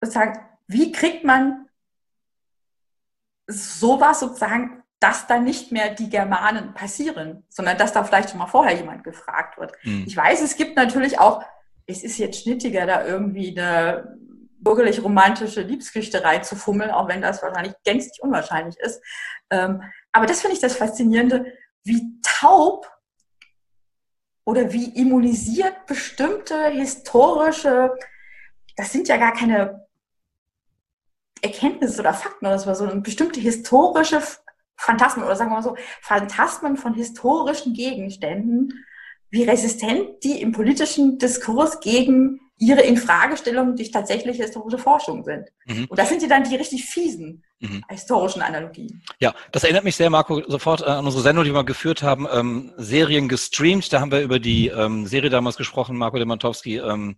[0.00, 1.68] sozusagen, wie kriegt man
[3.46, 8.46] sowas sozusagen, dass da nicht mehr die Germanen passieren, sondern dass da vielleicht schon mal
[8.46, 9.72] vorher jemand gefragt wird.
[9.82, 10.04] Mhm.
[10.06, 11.42] Ich weiß, es gibt natürlich auch,
[11.86, 14.18] es ist jetzt schnittiger, da irgendwie eine
[14.60, 19.02] bürgerlich-romantische Liebesgeschichte reinzufummeln, auch wenn das wahrscheinlich gänzlich unwahrscheinlich ist.
[19.48, 19.82] Ähm,
[20.12, 21.46] aber das finde ich das Faszinierende,
[21.82, 22.90] wie taub
[24.44, 27.96] oder wie immunisiert bestimmte historische,
[28.76, 29.86] das sind ja gar keine
[31.40, 34.20] Erkenntnisse oder Fakten oder so, sondern bestimmte historische
[34.80, 38.84] Phantasmen oder sagen wir mal so, Phantasmen von historischen Gegenständen,
[39.30, 45.48] wie resistent die im politischen Diskurs gegen ihre Infragestellungen durch tatsächliche historische Forschung sind.
[45.66, 45.86] Mhm.
[45.88, 47.82] Und das sind ja dann die richtig fiesen mhm.
[47.88, 49.02] historischen Analogien.
[49.18, 52.72] Ja, das erinnert mich sehr, Marco, sofort an unsere Sendung, die wir gefführt haben, ähm,
[52.76, 53.90] Serien gestreamt.
[53.92, 57.16] Da haben wir über die ähm, Serie damals gesprochen, Marco Demantowski, ähm,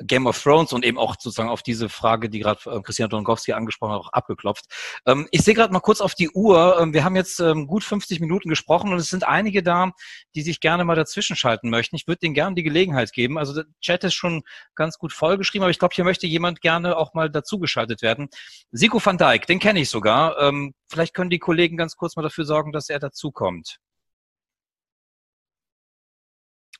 [0.00, 3.52] Game of Thrones und eben auch sozusagen auf diese Frage, die gerade äh, Christina Donkowski
[3.52, 4.66] angesprochen hat, auch abgeklopft.
[5.06, 6.78] Ähm, ich sehe gerade mal kurz auf die Uhr.
[6.80, 9.92] Ähm, wir haben jetzt ähm, gut 50 Minuten gesprochen und es sind einige da,
[10.34, 11.96] die sich gerne mal dazwischen schalten möchten.
[11.96, 13.38] Ich würde denen gerne die Gelegenheit geben.
[13.38, 14.42] Also der Chat ist schon
[14.74, 18.28] ganz gut vollgeschrieben, aber ich glaube, hier möchte jemand gerne auch mal dazugeschaltet werden.
[18.70, 20.38] Siko van Dijk, den kenne ich sogar.
[20.40, 23.78] Ähm, vielleicht können die Kollegen ganz kurz mal dafür sorgen, dass er dazukommt.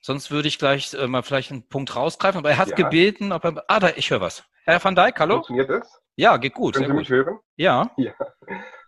[0.07, 2.39] Sonst würde ich gleich äh, mal vielleicht einen Punkt rausgreifen.
[2.39, 2.75] Aber er hat ja.
[2.77, 3.65] gebeten, ob er.
[3.69, 4.45] Ah, da, ich höre was.
[4.65, 5.37] Herr van Dijk, hallo?
[5.37, 5.99] Funktioniert es?
[6.17, 6.75] Ja, geht gut.
[6.75, 7.39] Können Sie mich hören?
[7.57, 7.91] Ja.
[7.97, 8.13] ja.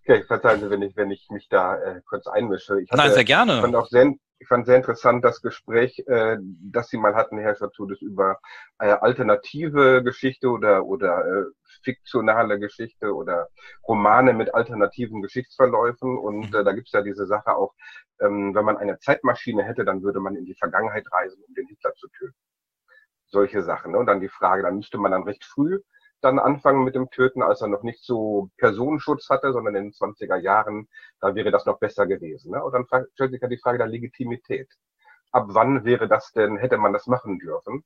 [0.02, 2.82] Okay, verzeihen Sie, wenn ich, wenn ich mich da äh, kurz einmische.
[2.82, 3.54] Ich hatte, Nein, sehr gerne.
[3.54, 7.38] Ich fand auch sehr, ich fand sehr interessant das Gespräch, äh, das Sie mal hatten,
[7.38, 8.38] Herr Schatzudis, über
[8.78, 11.44] äh, alternative Geschichte oder, oder äh,
[11.82, 13.48] fiktionale Geschichte oder
[13.86, 16.18] Romane mit alternativen Geschichtsverläufen.
[16.18, 17.74] Und äh, da gibt's ja diese Sache auch,
[18.20, 21.66] ähm, wenn man eine Zeitmaschine hätte, dann würde man in die Vergangenheit reisen, um den
[21.68, 22.36] Hitler zu töten.
[23.26, 23.92] Solche Sachen.
[23.92, 23.98] Ne?
[23.98, 25.80] Und dann die Frage, dann müsste man dann recht früh
[26.26, 29.92] dann anfangen mit dem Töten, als er noch nicht so Personenschutz hatte, sondern in den
[29.92, 30.88] 20er Jahren,
[31.20, 32.52] da wäre das noch besser gewesen.
[32.52, 32.62] Ne?
[32.62, 34.68] Und dann stellt sich ja die Frage der Legitimität.
[35.32, 37.84] Ab wann wäre das denn, hätte man das machen dürfen?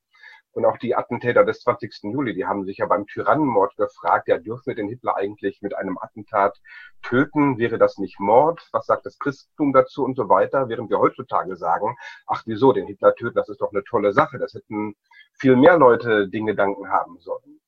[0.53, 2.11] Und auch die Attentäter des 20.
[2.11, 5.75] Juli, die haben sich ja beim Tyrannenmord gefragt, ja, dürfen wir den Hitler eigentlich mit
[5.75, 6.57] einem Attentat
[7.03, 7.57] töten?
[7.57, 8.67] Wäre das nicht Mord?
[8.73, 10.67] Was sagt das Christentum dazu und so weiter?
[10.67, 11.95] Während wir heutzutage sagen,
[12.27, 14.39] ach wieso, den Hitler töten, das ist doch eine tolle Sache.
[14.39, 14.95] Das hätten
[15.39, 17.60] viel mehr Leute den Gedanken haben sollen.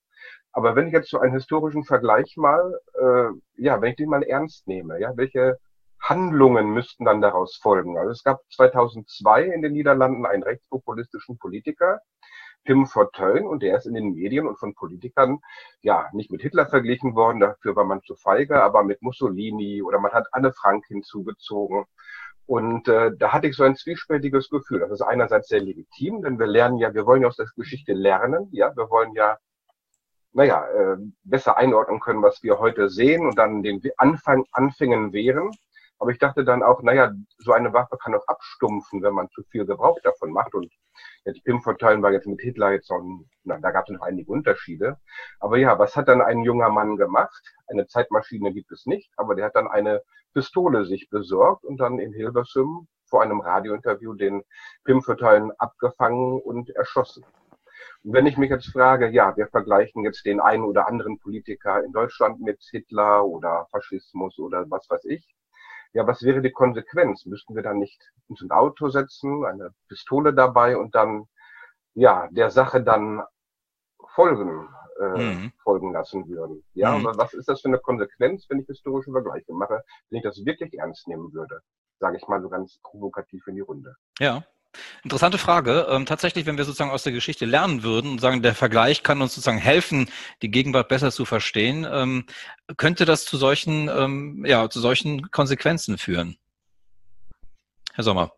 [0.54, 4.24] Aber wenn ich jetzt so einen historischen Vergleich mal, äh, ja, wenn ich den mal
[4.24, 5.58] ernst nehme, ja, welche
[6.00, 7.98] Handlungen müssten dann daraus folgen?
[7.98, 12.00] Also es gab 2002 in den Niederlanden einen rechtspopulistischen Politiker,
[12.66, 15.40] Tim Fortuyn und der ist in den Medien und von Politikern
[15.82, 20.00] ja nicht mit Hitler verglichen worden, dafür war man zu feige, aber mit Mussolini oder
[20.00, 21.86] man hat Anne Frank hinzugezogen.
[22.46, 24.80] Und äh, da hatte ich so ein zwiespältiges Gefühl.
[24.80, 27.94] Das ist einerseits sehr legitim, denn wir lernen ja, wir wollen ja aus der Geschichte
[27.94, 29.38] lernen, ja, wir wollen ja
[30.34, 35.52] naja, äh, besser einordnen können, was wir heute sehen und dann den Anfang, Anfängen wehren.
[36.00, 39.44] Aber ich dachte dann auch, naja, so eine Waffe kann auch abstumpfen, wenn man zu
[39.44, 40.54] viel Gebrauch davon macht.
[40.54, 40.70] Und
[41.24, 43.02] jetzt Pim-Verteilen war jetzt mit Hitler jetzt noch,
[43.44, 44.98] na, da gab es noch einige Unterschiede.
[45.40, 47.42] Aber ja, was hat dann ein junger Mann gemacht?
[47.68, 50.02] Eine Zeitmaschine gibt es nicht, aber der hat dann eine
[50.34, 54.44] Pistole sich besorgt und dann in Hilversum vor einem Radiointerview den
[54.84, 57.24] Pim-Verteilen abgefangen und erschossen.
[58.04, 61.94] Wenn ich mich jetzt frage, ja, wir vergleichen jetzt den einen oder anderen Politiker in
[61.94, 65.26] Deutschland mit Hitler oder Faschismus oder was weiß ich,
[65.94, 67.26] ja, was wäre die Konsequenz?
[67.26, 71.28] Müssten wir dann nicht uns ein Auto setzen, eine Pistole dabei und dann,
[71.94, 73.24] ja, der Sache dann
[74.16, 74.68] folgen,
[75.00, 75.52] äh, mhm.
[75.64, 76.64] folgen lassen würden?
[76.74, 77.08] Ja, mhm.
[77.08, 80.44] aber was ist das für eine Konsequenz, wenn ich historische Vergleiche mache, wenn ich das
[80.46, 81.62] wirklich ernst nehmen würde?
[82.00, 83.96] Sage ich mal so ganz provokativ in die Runde.
[84.20, 84.44] Ja.
[85.04, 85.88] Interessante Frage.
[85.90, 89.22] Ähm, tatsächlich, wenn wir sozusagen aus der Geschichte lernen würden und sagen, der Vergleich kann
[89.22, 90.10] uns sozusagen helfen,
[90.42, 92.26] die Gegenwart besser zu verstehen, ähm,
[92.78, 96.38] könnte das zu solchen, ähm, ja, zu solchen Konsequenzen führen.
[97.94, 98.34] Herr Sommer.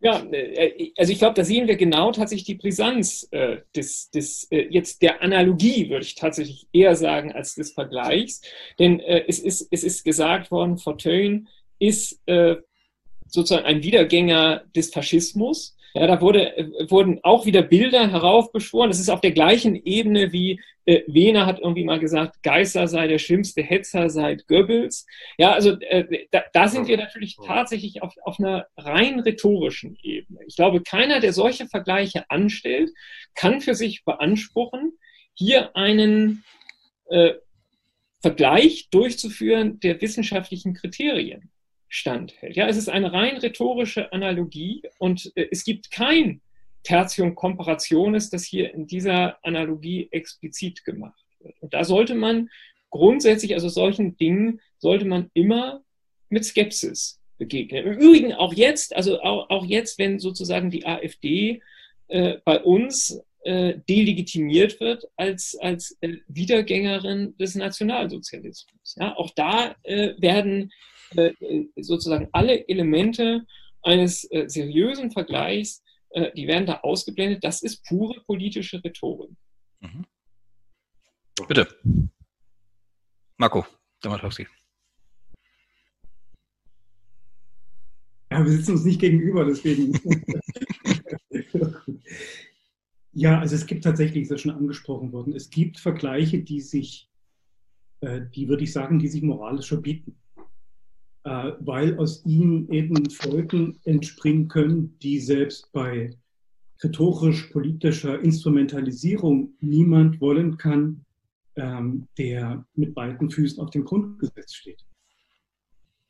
[0.00, 4.44] Ja, äh, also ich glaube, da sehen wir genau tatsächlich die Brisanz äh, des, des
[4.50, 8.42] äh, jetzt der Analogie, würde ich tatsächlich eher sagen, als des Vergleichs.
[8.78, 11.46] Denn äh, es, ist, es ist gesagt worden, Fortune
[11.78, 12.56] ist äh,
[13.34, 15.76] sozusagen ein Wiedergänger des Faschismus.
[15.92, 18.90] Ja, da wurde, äh, wurden auch wieder Bilder heraufbeschworen.
[18.90, 23.06] Das ist auf der gleichen Ebene wie äh, Wehner hat irgendwie mal gesagt, Geißler sei
[23.08, 25.06] der schlimmste Hetzer seit Goebbels.
[25.38, 30.40] Ja, also äh, da, da, sind wir natürlich tatsächlich auf, auf einer rein rhetorischen Ebene.
[30.46, 32.90] Ich glaube, keiner, der solche Vergleiche anstellt,
[33.34, 34.92] kann für sich beanspruchen,
[35.32, 36.44] hier einen
[37.08, 37.34] äh,
[38.20, 41.50] Vergleich durchzuführen der wissenschaftlichen Kriterien
[41.94, 42.56] standhält.
[42.56, 46.40] Ja, es ist eine rein rhetorische Analogie und äh, es gibt kein
[46.82, 51.54] Tertium Comparationis, das hier in dieser Analogie explizit gemacht wird.
[51.60, 52.50] Und da sollte man
[52.90, 55.82] grundsätzlich, also solchen Dingen, sollte man immer
[56.30, 57.86] mit Skepsis begegnen.
[57.86, 61.62] Im Übrigen auch jetzt, also auch, jetzt, wenn sozusagen die AfD
[62.08, 68.96] äh, bei uns äh, delegitimiert wird als, als äh, Wiedergängerin des Nationalsozialismus.
[68.98, 70.72] Ja, auch da werden
[71.76, 73.44] sozusagen alle Elemente
[73.84, 77.44] eines äh, seriösen Vergleichs, äh, die werden da ausgeblendet.
[77.44, 79.36] Das ist pure politische Rhetorik.
[79.80, 80.04] Mhm.
[81.48, 81.68] Bitte.
[83.36, 83.66] Marco
[84.00, 84.46] Damatowski.
[88.30, 89.92] Ja, wir sitzen uns nicht gegenüber, deswegen.
[93.12, 97.08] ja, also es gibt tatsächlich, ist ja schon angesprochen worden, es gibt Vergleiche, die sich,
[98.02, 100.16] die würde ich sagen, die sich moralisch verbieten.
[101.24, 106.14] Äh, weil aus ihnen eben Folgen entspringen können, die selbst bei
[106.82, 111.06] rhetorisch-politischer Instrumentalisierung niemand wollen kann,
[111.56, 114.84] ähm, der mit beiden Füßen auf dem Grundgesetz steht.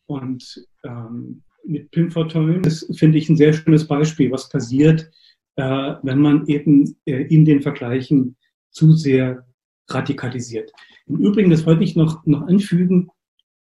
[0.06, 5.12] Und ähm, mit Pim Fortuyn, das finde ich ein sehr schönes Beispiel, was passiert,
[5.54, 8.36] äh, wenn man eben äh, in den Vergleichen
[8.70, 9.46] zu sehr
[9.88, 10.72] radikalisiert.
[11.06, 13.10] Im Übrigen, das wollte ich noch, noch anfügen,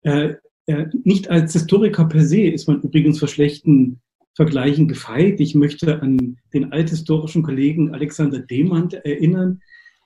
[0.03, 0.35] äh,
[1.03, 3.99] nicht als Historiker per se ist man übrigens vor schlechten
[4.36, 5.39] Vergleichen gefeit.
[5.39, 9.62] Ich möchte an den althistorischen Kollegen Alexander Demand erinnern,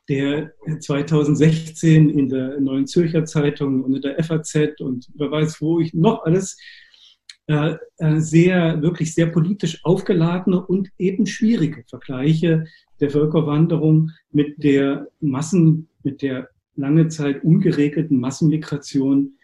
[0.10, 5.80] der 2016 in der Neuen Zürcher Zeitung und in der FAZ und wer weiß wo
[5.80, 6.58] ich noch alles
[7.48, 12.66] äh, äh, sehr, wirklich sehr politisch aufgeladene und eben schwierige Vergleiche
[13.00, 19.38] der Völkerwanderung mit der Massen, mit der lange Zeit ungeregelten Massenmigration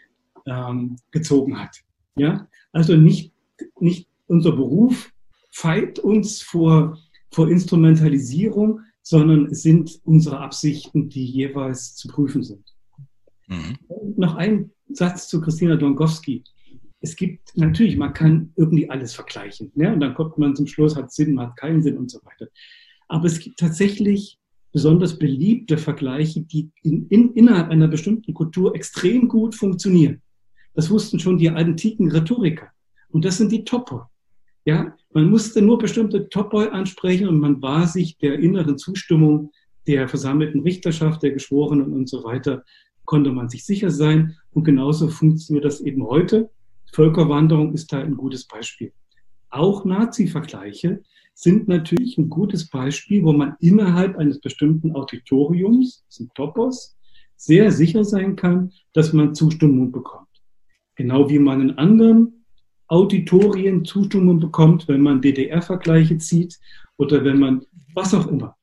[0.46, 1.78] ähm, gezogen hat.
[2.16, 2.48] Ja?
[2.72, 3.34] Also nicht,
[3.80, 5.12] nicht unser Beruf
[5.52, 6.98] feit uns vor,
[7.32, 12.64] vor Instrumentalisierung, sondern es sind unsere Absichten, die jeweils zu prüfen sind.
[13.48, 13.78] Mhm.
[14.18, 16.44] Noch ein Satz zu Christina Donkowski.
[17.02, 19.72] Es gibt natürlich, man kann irgendwie alles vergleichen.
[19.76, 19.94] Ne?
[19.94, 22.48] Und dann kommt man zum Schluss, hat Sinn, hat keinen Sinn und so weiter.
[23.08, 24.40] Aber es gibt tatsächlich
[24.72, 30.22] besonders beliebte Vergleiche, die in, in, innerhalb einer bestimmten Kultur extrem gut funktionieren.
[30.74, 32.70] Das wussten schon die antiken Rhetoriker.
[33.10, 34.04] Und das sind die Topoi.
[34.66, 39.52] Ja, man musste nur bestimmte Topoi ansprechen und man war sich der inneren Zustimmung
[39.88, 42.64] der versammelten Richterschaft, der Geschworenen und so weiter,
[43.06, 44.38] konnte man sich sicher sein.
[44.52, 46.50] Und genauso funktioniert das eben heute.
[46.94, 48.94] Völkerwanderung ist da ein gutes Beispiel.
[49.50, 51.02] Auch Nazi-Vergleiche
[51.34, 56.96] sind natürlich ein gutes Beispiel, wo man innerhalb eines bestimmten Auditoriums, das sind Topos,
[57.36, 60.28] sehr sicher sein kann, dass man Zustimmung bekommt.
[61.02, 62.46] Genau wie man in anderen
[62.86, 66.60] Auditorien Zustimmung bekommt, wenn man DDR-Vergleiche zieht
[66.98, 68.56] oder wenn man was auch immer.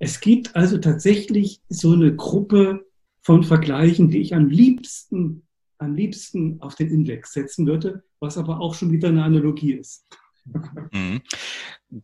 [0.00, 2.84] Es gibt also tatsächlich so eine Gruppe
[3.22, 5.46] von Vergleichen, die ich am liebsten,
[5.78, 10.04] am liebsten auf den Index setzen würde, was aber auch schon wieder eine Analogie ist.
[10.90, 11.20] Mhm.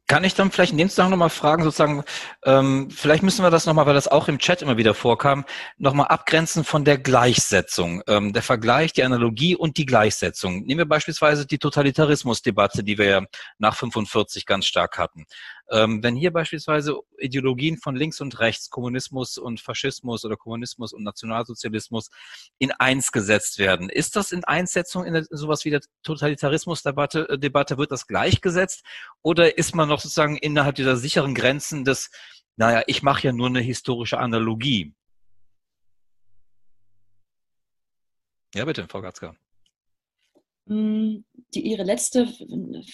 [0.06, 2.04] Kann ich dann vielleicht in dem Zusammenhang nochmal fragen, sozusagen,
[2.44, 5.44] ähm, vielleicht müssen wir das nochmal, weil das auch im Chat immer wieder vorkam,
[5.78, 8.02] nochmal abgrenzen von der Gleichsetzung.
[8.06, 10.64] Ähm, der Vergleich, die Analogie und die Gleichsetzung.
[10.64, 13.22] Nehmen wir beispielsweise die Totalitarismusdebatte, die wir ja
[13.58, 15.26] nach 45 ganz stark hatten.
[15.70, 21.04] Ähm, wenn hier beispielsweise Ideologien von links und rechts, Kommunismus und Faschismus oder Kommunismus und
[21.04, 22.10] Nationalsozialismus
[22.58, 27.78] in eins gesetzt werden, ist das in Einsetzung in sowas wie der Totalitarismusdebatte, äh, Debatte,
[27.78, 28.84] wird das gleichgesetzt
[29.22, 32.10] oder ist man noch sozusagen innerhalb dieser sicheren Grenzen des,
[32.56, 34.94] naja, ich mache ja nur eine historische Analogie?
[38.54, 39.34] Ja, bitte, Frau Gatzka.
[40.70, 41.24] Hm,
[41.54, 42.28] die, Ihre letzte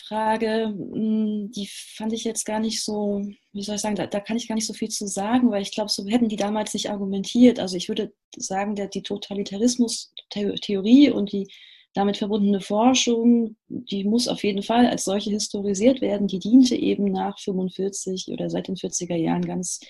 [0.07, 3.21] Frage, hm, die fand ich jetzt gar nicht so,
[3.53, 5.61] wie soll ich sagen, da, da kann ich gar nicht so viel zu sagen, weil
[5.63, 7.59] ich glaube, so hätten die damals nicht argumentiert.
[7.59, 11.49] Also ich würde sagen, der, die Totalitarismus-Theorie und die
[11.97, 16.27] damit verbundene Forschung, die muss auf jeden Fall als solche historisiert werden.
[16.27, 19.81] Die diente eben nach 45 oder seit den 40er Jahren ganz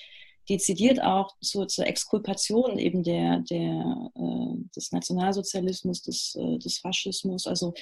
[0.49, 7.49] dezidiert auch zur, zur Exkulpation eben der, der, äh, des Nationalsozialismus, des, äh, des Faschismus.
[7.49, 7.75] Also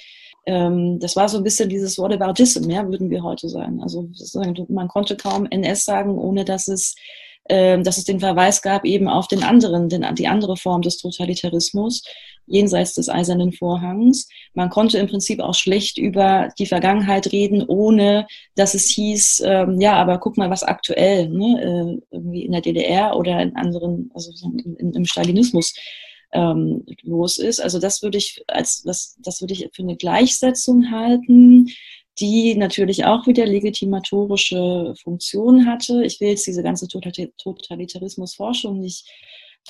[0.47, 3.83] ähm, das war so ein bisschen dieses Whataboutism, ja, würden wir heute sagen.
[3.83, 4.09] Also
[4.69, 6.95] man konnte kaum NS sagen, ohne dass es
[7.47, 10.97] ähm, dass es den Verweis gab eben auf den anderen, den, die andere Form des
[10.97, 12.01] Totalitarismus
[12.47, 14.27] jenseits des eisernen Vorhangs.
[14.53, 19.81] Man konnte im Prinzip auch schlecht über die Vergangenheit reden, ohne dass es hieß, ähm,
[19.81, 24.11] ja, aber guck mal, was aktuell ne, äh, irgendwie in der DDR oder in anderen,
[24.13, 25.73] also in, in, im Stalinismus
[26.33, 27.59] ähm, los ist.
[27.59, 31.67] Also das würde ich als das, das würde ich für eine Gleichsetzung halten
[32.19, 36.03] die natürlich auch wieder legitimatorische Funktion hatte.
[36.05, 39.05] Ich will jetzt diese ganze Totalitarismusforschung nicht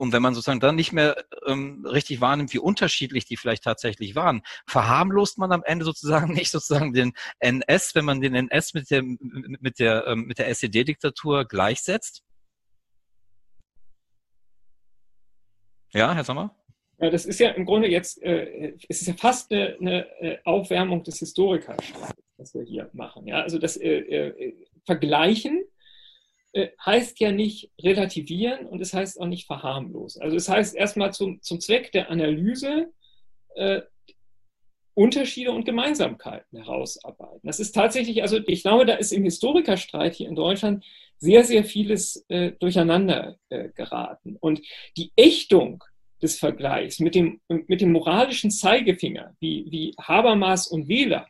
[0.00, 1.14] Und wenn man sozusagen dann nicht mehr
[1.46, 6.50] ähm, richtig wahrnimmt, wie unterschiedlich die vielleicht tatsächlich waren, verharmlost man am Ende sozusagen nicht
[6.50, 12.22] sozusagen den NS, wenn man den NS mit der, mit der, ähm, der SED-Diktatur gleichsetzt?
[15.92, 16.56] Ja, Herr Sommer?
[16.98, 20.38] Ja, das ist ja im Grunde jetzt, äh, es ist ja fast eine, eine äh,
[20.44, 21.76] Aufwärmung des Historikers,
[22.38, 23.26] was wir hier machen.
[23.26, 23.42] Ja?
[23.42, 25.62] Also das äh, äh, Vergleichen
[26.84, 30.20] heißt ja nicht relativieren und es heißt auch nicht verharmlosen.
[30.22, 32.92] Also es heißt erstmal zum, zum Zweck der Analyse
[33.54, 33.82] äh,
[34.94, 37.40] Unterschiede und Gemeinsamkeiten herausarbeiten.
[37.44, 40.84] Das ist tatsächlich, also ich glaube, da ist im Historikerstreit hier in Deutschland
[41.18, 44.36] sehr, sehr vieles äh, durcheinander äh, geraten.
[44.40, 44.60] Und
[44.96, 45.84] die Ächtung
[46.20, 51.26] des Vergleichs mit dem, mit dem moralischen Zeigefinger, wie, wie Habermas und Wähler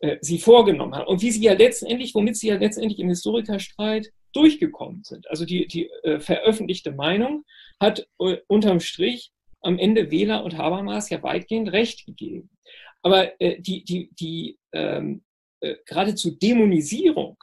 [0.00, 4.12] äh, sie vorgenommen haben und wie sie ja letztendlich, womit sie ja letztendlich im Historikerstreit
[4.32, 5.28] durchgekommen sind.
[5.30, 7.44] Also die, die äh, veröffentlichte Meinung
[7.80, 12.50] hat äh, unterm Strich am Ende Wähler und Habermas ja weitgehend recht gegeben.
[13.02, 15.22] Aber äh, die, die, die ähm,
[15.60, 17.36] äh, geradezu Dämonisierung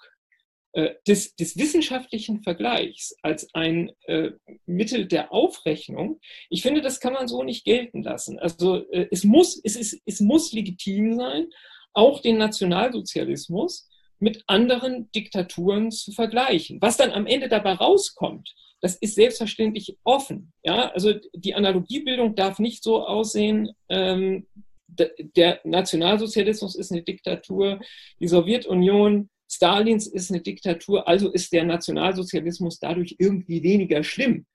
[0.73, 4.31] äh, des, des, wissenschaftlichen Vergleichs als ein äh,
[4.65, 6.19] Mittel der Aufrechnung,
[6.49, 8.39] ich finde, das kann man so nicht gelten lassen.
[8.39, 11.47] Also äh, es, muss, es, ist, es muss legitim sein,
[11.93, 13.87] auch den Nationalsozialismus
[14.19, 16.81] mit anderen Diktaturen zu vergleichen.
[16.81, 20.53] Was dann am Ende dabei rauskommt, das ist selbstverständlich offen.
[20.63, 20.89] Ja?
[20.91, 24.47] Also die Analogiebildung darf nicht so aussehen, ähm,
[24.87, 27.81] der Nationalsozialismus ist eine Diktatur,
[28.19, 34.45] die Sowjetunion Stalins ist eine Diktatur, also ist der Nationalsozialismus dadurch irgendwie weniger schlimm.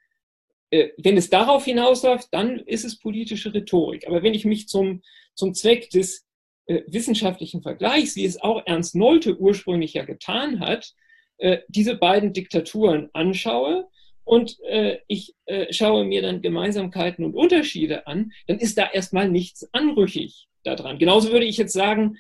[0.71, 4.07] Äh, wenn es darauf hinausläuft, dann ist es politische Rhetorik.
[4.07, 5.03] Aber wenn ich mich zum,
[5.35, 6.27] zum Zweck des
[6.67, 10.95] äh, wissenschaftlichen Vergleichs, wie es auch Ernst Nolte ursprünglich ja getan hat,
[11.39, 13.89] äh, diese beiden Diktaturen anschaue
[14.25, 15.35] und äh, ich
[15.71, 20.99] schaue mir dann Gemeinsamkeiten und Unterschiede an, dann ist da erstmal nichts anrüchig daran.
[20.99, 22.17] Genauso würde ich jetzt sagen,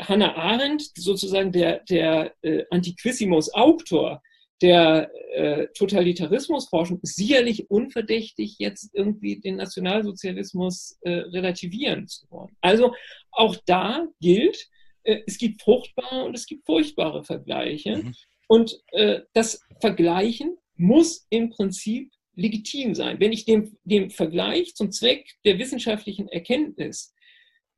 [0.00, 2.34] Hannah Arendt, sozusagen der, der
[2.70, 4.22] Antiquissimus-Autor
[4.62, 12.56] der äh, Totalitarismusforschung, ist sicherlich unverdächtig, jetzt irgendwie den Nationalsozialismus äh, relativieren zu wollen.
[12.60, 12.94] Also
[13.32, 14.68] auch da gilt,
[15.04, 17.98] äh, es gibt fruchtbare und es gibt furchtbare Vergleiche.
[17.98, 18.14] Mhm.
[18.46, 23.20] Und äh, das Vergleichen muss im Prinzip legitim sein.
[23.20, 27.14] Wenn ich dem, dem Vergleich zum Zweck der wissenschaftlichen Erkenntnis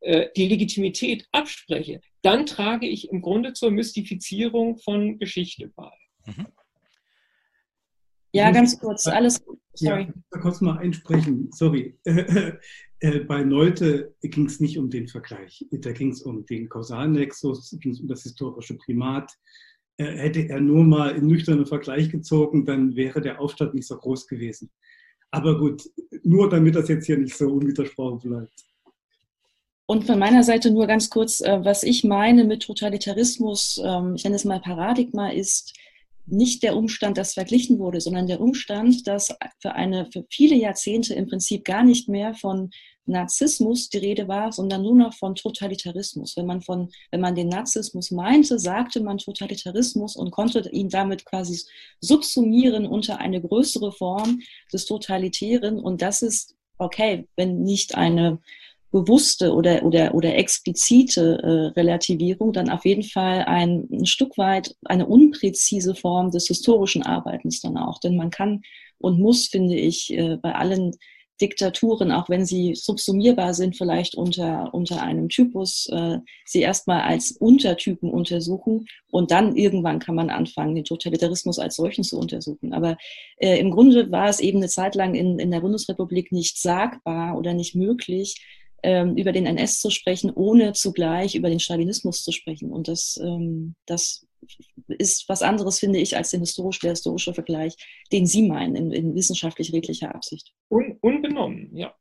[0.00, 5.90] äh, die Legitimität abspreche, dann trage ich im Grunde zur Mystifizierung von Geschichte bei.
[6.26, 6.46] Mhm.
[8.34, 9.40] Ja, ganz kurz, alles.
[9.74, 10.08] Sorry.
[10.32, 11.98] Ja, kurz mal einsprechen, sorry.
[13.00, 15.66] Äh, bei Nolte ging es nicht um den Vergleich.
[15.72, 19.30] Da ging es um den Kausalnexus, ging es um das historische Primat.
[19.98, 23.98] Äh, hätte er nur mal einen nüchternen Vergleich gezogen, dann wäre der Aufstand nicht so
[23.98, 24.70] groß gewesen.
[25.32, 25.82] Aber gut,
[26.22, 28.64] nur damit das jetzt hier nicht so unwidersprochen bleibt.
[29.86, 34.24] Und von meiner Seite nur ganz kurz, äh, was ich meine mit Totalitarismus, ähm, ich
[34.24, 35.74] nenne es mal Paradigma, ist
[36.26, 41.14] nicht der Umstand, dass verglichen wurde, sondern der Umstand, dass für eine, für viele Jahrzehnte
[41.14, 42.70] im Prinzip gar nicht mehr von
[43.06, 46.36] Narzissmus die Rede war, sondern nur noch von Totalitarismus.
[46.36, 51.24] Wenn man von, wenn man den Narzissmus meinte, sagte man Totalitarismus und konnte ihn damit
[51.26, 51.62] quasi
[52.00, 54.40] subsumieren unter eine größere Form
[54.72, 55.78] des Totalitären.
[55.78, 58.40] Und das ist okay, wenn nicht eine
[58.94, 64.76] bewusste oder, oder, oder explizite äh, Relativierung dann auf jeden Fall ein, ein Stück weit
[64.84, 67.98] eine unpräzise Form des historischen Arbeitens dann auch.
[67.98, 68.62] Denn man kann
[68.98, 70.92] und muss, finde ich, äh, bei allen
[71.40, 77.32] Diktaturen, auch wenn sie subsumierbar sind, vielleicht unter, unter einem Typus, äh, sie erstmal als
[77.32, 82.72] Untertypen untersuchen und dann irgendwann kann man anfangen, den Totalitarismus als solchen zu untersuchen.
[82.72, 82.96] Aber
[83.38, 87.36] äh, im Grunde war es eben eine Zeit lang in, in der Bundesrepublik nicht sagbar
[87.36, 88.36] oder nicht möglich,
[88.84, 92.70] ähm, über den NS zu sprechen, ohne zugleich über den Stalinismus zu sprechen.
[92.70, 94.26] Und das, ähm, das
[94.86, 97.76] ist was anderes, finde ich, als den historisch, der historische Vergleich,
[98.12, 100.52] den Sie meinen, in, in wissenschaftlich-redlicher Absicht.
[100.70, 101.94] Un, unbenommen, ja.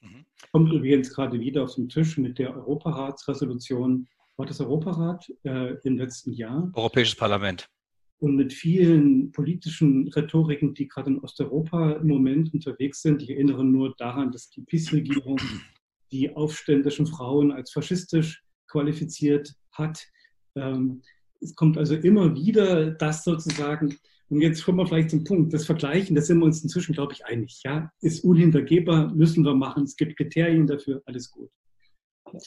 [0.00, 0.24] Mhm.
[0.50, 4.08] Kommt übrigens gerade wieder auf den Tisch mit der Europaratsresolution.
[4.36, 6.72] War das Europarat äh, im letzten Jahr?
[6.74, 7.68] Europäisches Parlament.
[8.18, 13.22] Und mit vielen politischen Rhetoriken, die gerade in Osteuropa im Moment unterwegs sind.
[13.22, 15.38] Ich erinnere nur daran, dass die PiS-Regierung
[16.12, 20.06] die aufständischen Frauen als faschistisch qualifiziert hat.
[20.54, 21.02] Ähm,
[21.40, 23.96] es kommt also immer wieder das sozusagen,
[24.28, 27.12] und jetzt kommen wir vielleicht zum Punkt, das Vergleichen, da sind wir uns inzwischen, glaube
[27.12, 27.60] ich, einig.
[27.64, 27.90] Ja?
[28.00, 31.50] Ist unhintergehbar, müssen wir machen, es gibt Kriterien dafür, alles gut.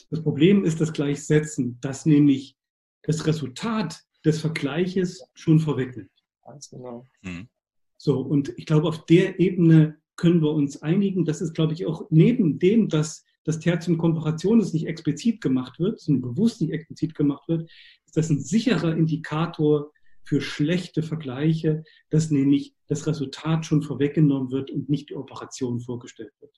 [0.09, 2.55] Das Problem ist das Gleichsetzen, das nämlich
[3.01, 6.09] das Resultat des Vergleiches schon vorwegnimmt.
[6.45, 7.05] Ganz genau.
[7.21, 7.49] Mhm.
[7.97, 11.25] So, und ich glaube, auf der Ebene können wir uns einigen.
[11.25, 15.99] Das ist, glaube ich, auch neben dem, dass das Tertium Komparationis nicht explizit gemacht wird,
[15.99, 17.69] sondern bewusst nicht explizit gemacht wird,
[18.05, 19.91] ist das ein sicherer Indikator
[20.23, 26.33] für schlechte Vergleiche, dass nämlich das Resultat schon vorweggenommen wird und nicht die Operation vorgestellt
[26.39, 26.55] wird.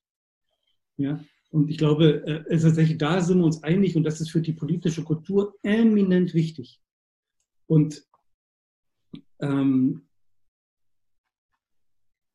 [0.97, 1.19] Ja?
[1.49, 4.53] Und ich glaube, äh, tatsächlich da sind wir uns einig und das ist für die
[4.53, 6.81] politische Kultur eminent wichtig.
[7.65, 8.05] Und
[9.39, 10.07] ähm,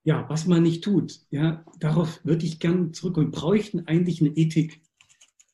[0.04, 3.32] ja, was man nicht tut, ja, darauf würde ich gern zurückkommen.
[3.32, 4.80] Wir bräuchten eigentlich eine Ethik,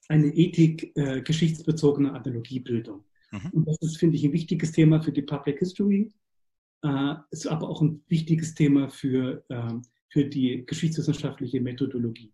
[0.09, 3.05] eine Ethik äh, geschichtsbezogene Analogiebildung.
[3.33, 3.51] Mhm.
[3.53, 6.13] Und das ist, finde ich, ein wichtiges Thema für die Public History,
[6.83, 9.75] äh, ist aber auch ein wichtiges Thema für, äh,
[10.09, 12.33] für die geschichtswissenschaftliche Methodologie.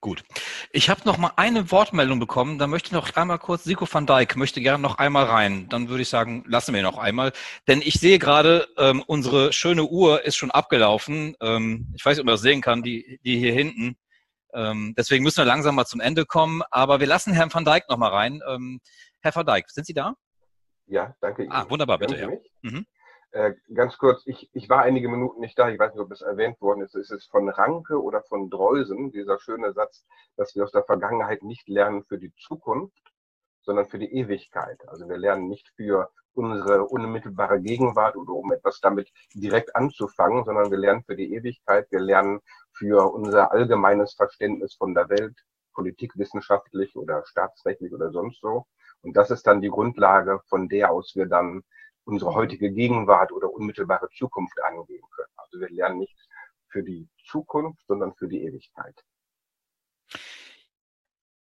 [0.00, 0.22] Gut.
[0.70, 2.58] Ich habe noch mal eine Wortmeldung bekommen.
[2.58, 5.68] Da möchte ich noch einmal kurz, Sico van Dijk möchte gerne noch einmal rein.
[5.70, 7.32] Dann würde ich sagen, lassen wir noch einmal.
[7.66, 11.34] Denn ich sehe gerade, ähm, unsere schöne Uhr ist schon abgelaufen.
[11.40, 13.96] Ähm, ich weiß nicht, ob man das sehen kann, die, die hier hinten.
[14.54, 16.62] Ähm, deswegen müssen wir langsam mal zum Ende kommen.
[16.70, 18.40] Aber wir lassen Herrn van Dijk noch mal rein.
[18.48, 18.80] Ähm,
[19.20, 20.14] Herr van Dijk, sind Sie da?
[20.86, 21.52] Ja, danke Ihnen.
[21.52, 22.16] Ah, wunderbar, bitte.
[22.16, 22.28] Ja.
[22.62, 22.86] Mhm.
[23.30, 26.22] Äh, ganz kurz, ich, ich war einige Minuten nicht da, ich weiß nicht, ob es
[26.22, 26.94] erwähnt worden ist.
[26.94, 30.06] Ist es von Ranke oder von Dreusen, dieser schöne Satz,
[30.36, 33.12] dass wir aus der Vergangenheit nicht lernen für die Zukunft,
[33.62, 34.80] sondern für die Ewigkeit.
[34.88, 40.70] Also wir lernen nicht für unsere unmittelbare Gegenwart oder um etwas damit direkt anzufangen, sondern
[40.70, 42.40] wir lernen für die Ewigkeit, wir lernen
[42.72, 45.36] für unser allgemeines Verständnis von der Welt,
[45.74, 48.66] politikwissenschaftlich oder staatsrechtlich oder sonst so.
[49.02, 51.62] Und das ist dann die Grundlage, von der aus wir dann
[52.08, 55.32] unsere heutige Gegenwart oder unmittelbare Zukunft angehen können.
[55.36, 56.16] Also wir lernen nicht
[56.68, 59.04] für die Zukunft, sondern für die Ewigkeit.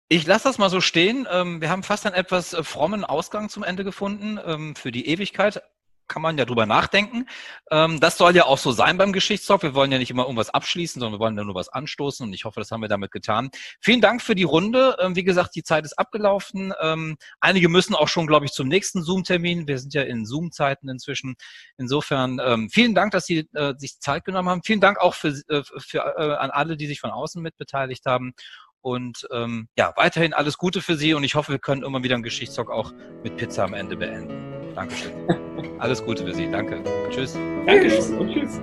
[0.08, 1.28] Ich lasse das mal so stehen.
[1.30, 5.08] Ähm, wir haben fast einen etwas äh, frommen Ausgang zum Ende gefunden ähm, für die
[5.08, 5.62] Ewigkeit
[6.08, 7.28] kann man ja drüber nachdenken.
[7.72, 9.64] Ähm, das soll ja auch so sein beim Geschichtstalk.
[9.64, 12.34] Wir wollen ja nicht immer irgendwas abschließen, sondern wir wollen ja nur was anstoßen und
[12.34, 13.50] ich hoffe, das haben wir damit getan.
[13.82, 14.98] Vielen Dank für die Runde.
[15.00, 16.74] Ähm, wie gesagt, die Zeit ist abgelaufen.
[16.82, 19.68] Ähm, einige müssen auch schon, glaube ich, zum nächsten Zoom-Termin.
[19.68, 21.36] Wir sind ja in Zoom-Zeiten inzwischen.
[21.78, 22.40] Insofern
[22.70, 24.64] vielen Dank, dass Sie äh, sich Zeit genommen haben.
[24.64, 28.06] Vielen Dank auch für, äh, für äh, an alle, die sich von außen mit beteiligt
[28.06, 28.34] haben.
[28.82, 29.26] Und
[29.78, 32.70] ja, weiterhin alles Gute für Sie und ich hoffe, wir können immer wieder einen Geschichtstalk
[32.70, 32.92] auch
[33.24, 34.76] mit Pizza am Ende beenden.
[34.76, 35.14] Dankeschön.
[35.80, 36.50] alles Gute für Sie.
[36.52, 36.80] Danke.
[37.10, 37.38] Tschüss.
[37.66, 38.60] Dankeschön und tschüss.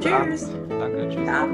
[0.00, 0.50] Tschüss.
[0.68, 1.08] Danke.
[1.08, 1.26] Tschüss.
[1.26, 1.48] Ja.